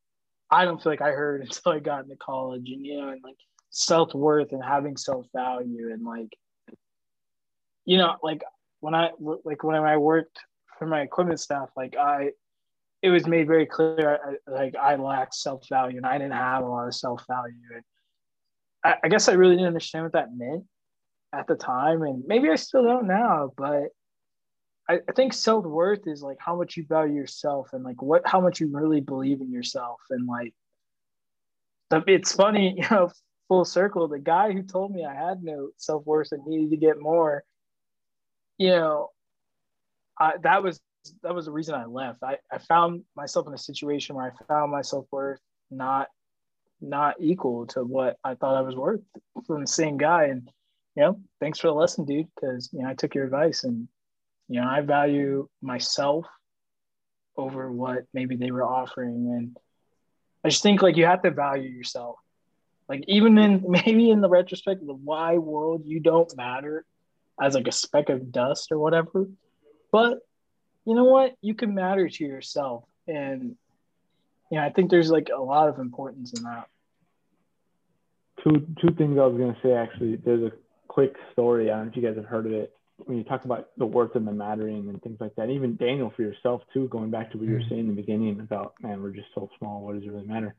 [0.49, 3.21] I don't feel like I heard until I got into college, and you know, and
[3.23, 3.38] like
[3.69, 6.30] self worth and having self value, and like
[7.86, 8.43] you know, like
[8.80, 9.11] when I
[9.43, 10.39] like when I worked
[10.77, 12.32] for my equipment staff, like I
[13.01, 16.63] it was made very clear I, like I lacked self value and I didn't have
[16.63, 17.55] a lot of self value.
[17.73, 17.84] And
[18.84, 20.65] I, I guess I really didn't understand what that meant
[21.34, 23.51] at the time, and maybe I still don't now.
[23.55, 23.89] But
[24.89, 28.23] I, I think self worth is like how much you value yourself and like what
[28.25, 29.99] how much you really believe in yourself.
[30.09, 30.53] And like,
[32.07, 33.11] it's funny, you know,
[33.47, 34.07] full circle.
[34.07, 37.43] The guy who told me I had no self worth and needed to get more,
[38.57, 39.09] you know,
[40.19, 40.82] I, that was
[41.23, 42.23] that was the reason I left.
[42.23, 45.39] I, I found myself in a situation where I found my self worth
[45.71, 46.07] not
[46.82, 49.01] not equal to what I thought I was worth
[49.45, 50.25] from the same guy.
[50.25, 50.49] And
[51.00, 53.88] you know, thanks for the lesson, dude, because you know I took your advice and
[54.50, 56.26] you know I value myself
[57.38, 59.32] over what maybe they were offering.
[59.34, 59.58] And
[60.43, 62.18] I just think like you have to value yourself.
[62.89, 66.84] Like even in maybe in the retrospect of the why world, you don't matter
[67.41, 69.26] as like a speck of dust or whatever.
[69.93, 70.18] But
[70.86, 71.34] you know what?
[71.41, 72.84] You can matter to yourself.
[73.08, 73.56] And
[74.52, 76.68] yeah, I think there's like a lot of importance in that.
[78.43, 80.18] two two things I was gonna say actually.
[80.18, 80.52] There's a
[80.90, 81.72] quick story.
[81.72, 82.76] I don't know if you guys have heard of it.
[83.06, 86.12] When you talk about the worth and the mattering and things like that, even Daniel
[86.14, 87.70] for yourself too, going back to what you were Mhm.
[87.70, 89.86] saying in the beginning about man, we're just so small.
[89.86, 90.56] What does it really matter?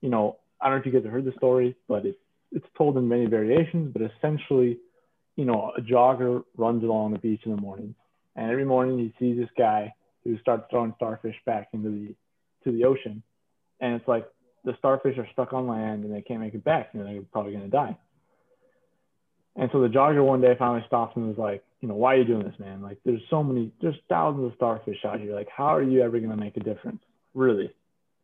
[0.00, 2.20] You know, I don't know if you guys have heard the story, but it's
[2.52, 3.92] it's told in many variations.
[3.92, 4.78] But essentially,
[5.36, 7.94] you know, a jogger runs along the beach in the morning,
[8.36, 12.14] and every morning he sees this guy who starts throwing starfish back into the
[12.64, 13.22] to the ocean,
[13.80, 14.28] and it's like
[14.64, 16.90] the starfish are stuck on land and they can't make it back.
[16.92, 17.96] You know, they're probably going to die.
[19.56, 22.18] And so the jogger one day finally stops and was like, you know, why are
[22.18, 22.82] you doing this, man?
[22.82, 25.34] Like, there's so many, there's thousands of starfish out here.
[25.34, 27.02] Like, how are you ever going to make a difference,
[27.34, 27.72] really?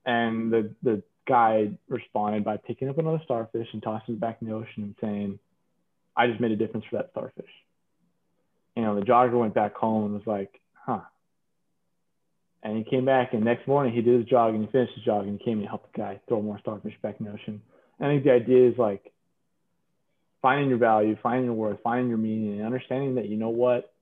[0.04, 4.48] And the the guy responded by picking up another starfish and tossing it back in
[4.48, 5.38] the ocean and saying,
[6.16, 7.50] I just made a difference for that starfish.
[8.76, 11.00] You know, the jogger went back home and was like, huh.
[12.62, 15.04] And he came back, and next morning he did his jog and he finished his
[15.04, 17.62] jog and he came and helped the guy throw more starfish back in the ocean.
[17.98, 19.12] I think the idea is like
[20.46, 23.92] finding your value, finding your worth, finding your meaning, and understanding that you know what,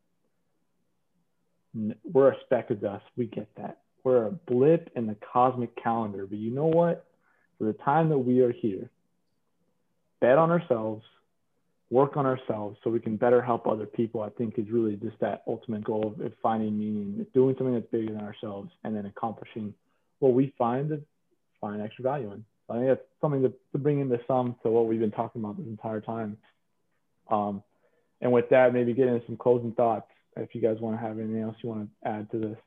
[2.12, 3.02] we're a speck of dust.
[3.16, 3.78] We get that.
[4.02, 6.26] We're a blip in the cosmic calendar.
[6.26, 7.06] But you know what?
[7.56, 8.90] For the time that we are here,
[10.20, 11.02] bet on ourselves,
[11.88, 15.18] work on ourselves so we can better help other people, I think is really just
[15.20, 19.72] that ultimate goal of finding meaning, doing something that's bigger than ourselves, and then accomplishing
[20.18, 21.00] what we find to
[21.58, 22.44] find extra value in.
[22.68, 25.58] I think that's something to, to bring into some to what we've been talking about
[25.58, 26.38] this entire time.
[27.30, 27.62] Um,
[28.20, 30.06] and with that, maybe get into some closing thoughts
[30.36, 32.58] if you guys want to have anything else you want to add to this.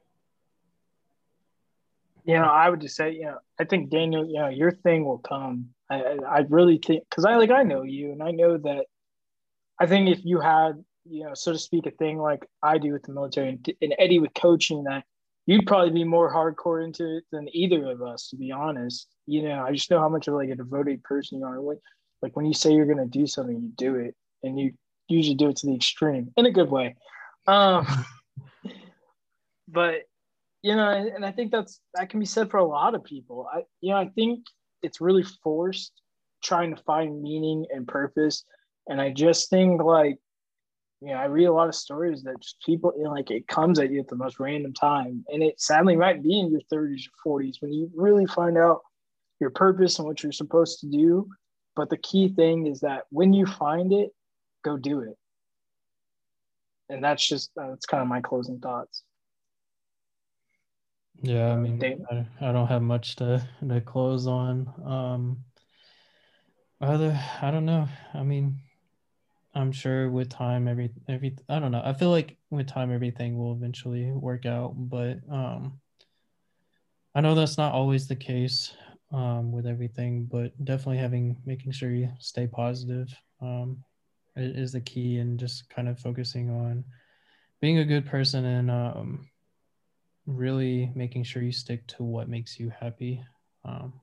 [2.25, 5.05] You know, I would just say, you know, I think Daniel, you know, your thing
[5.05, 5.69] will come.
[5.89, 8.85] I, I really think because I like I know you, and I know that.
[9.79, 12.91] I think if you had, you know, so to speak, a thing like I do
[12.91, 15.05] with the military, and, and Eddie with coaching, that
[15.47, 19.07] you'd probably be more hardcore into it than either of us, to be honest.
[19.25, 21.59] You know, I just know how much of like a devoted person you are.
[21.59, 21.79] Like,
[22.21, 24.73] like when you say you're gonna do something, you do it, and you
[25.07, 26.95] usually do it to the extreme in a good way.
[27.47, 27.87] Um,
[29.67, 30.01] but
[30.61, 33.03] you know, and, and I think that's that can be said for a lot of
[33.03, 33.47] people.
[33.51, 34.45] I, you know, I think
[34.83, 35.93] it's really forced
[36.43, 38.43] trying to find meaning and purpose,
[38.87, 40.17] and I just think like
[41.01, 43.47] you know, I read a lot of stories that just people you know, like it
[43.47, 45.23] comes at you at the most random time.
[45.29, 48.81] And it sadly might be in your 30s or 40s when you really find out
[49.39, 51.29] your purpose and what you're supposed to do.
[51.75, 54.09] But the key thing is that when you find it,
[54.65, 55.15] go do it.
[56.89, 59.03] And that's just that's kind of my closing thoughts.
[61.21, 64.71] Yeah, I mean, I, I don't have much to to close on.
[64.83, 65.43] Um,
[66.79, 67.87] other, I don't know.
[68.13, 68.61] I mean,
[69.57, 71.81] I'm sure with time, every every I don't know.
[71.83, 75.79] I feel like with time, everything will eventually work out, but um,
[77.15, 78.75] I know that's not always the case
[79.11, 83.07] um, with everything, but definitely having making sure you stay positive
[83.41, 83.83] um,
[84.35, 86.83] is the key, and just kind of focusing on
[87.59, 89.27] being a good person and um,
[90.27, 93.23] really making sure you stick to what makes you happy.
[93.65, 93.93] Um,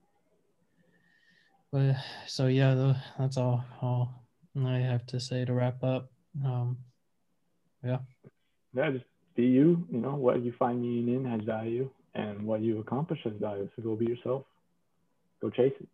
[1.71, 1.95] but
[2.27, 3.65] so yeah, that's all.
[3.81, 4.24] all
[4.57, 6.11] I have to say to wrap up.
[6.45, 6.79] Um,
[7.85, 7.99] yeah.
[8.75, 9.87] Yeah, just be you.
[9.91, 13.69] You know, what you find meaning in has value, and what you accomplish has value.
[13.77, 14.45] So go be yourself.
[15.41, 15.89] Go chase it.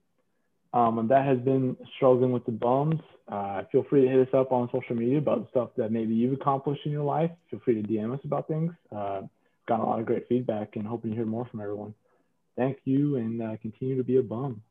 [0.73, 3.01] Um, and that has been struggling with the bums.
[3.29, 6.41] Uh, feel free to hit us up on social media about stuff that maybe you've
[6.41, 7.31] accomplished in your life.
[7.51, 8.73] Feel free to DM us about things.
[8.95, 9.23] Uh,
[9.67, 11.95] got a lot of great feedback and hoping to hear more from everyone.
[12.57, 14.63] Thank you and uh, continue to be a bum.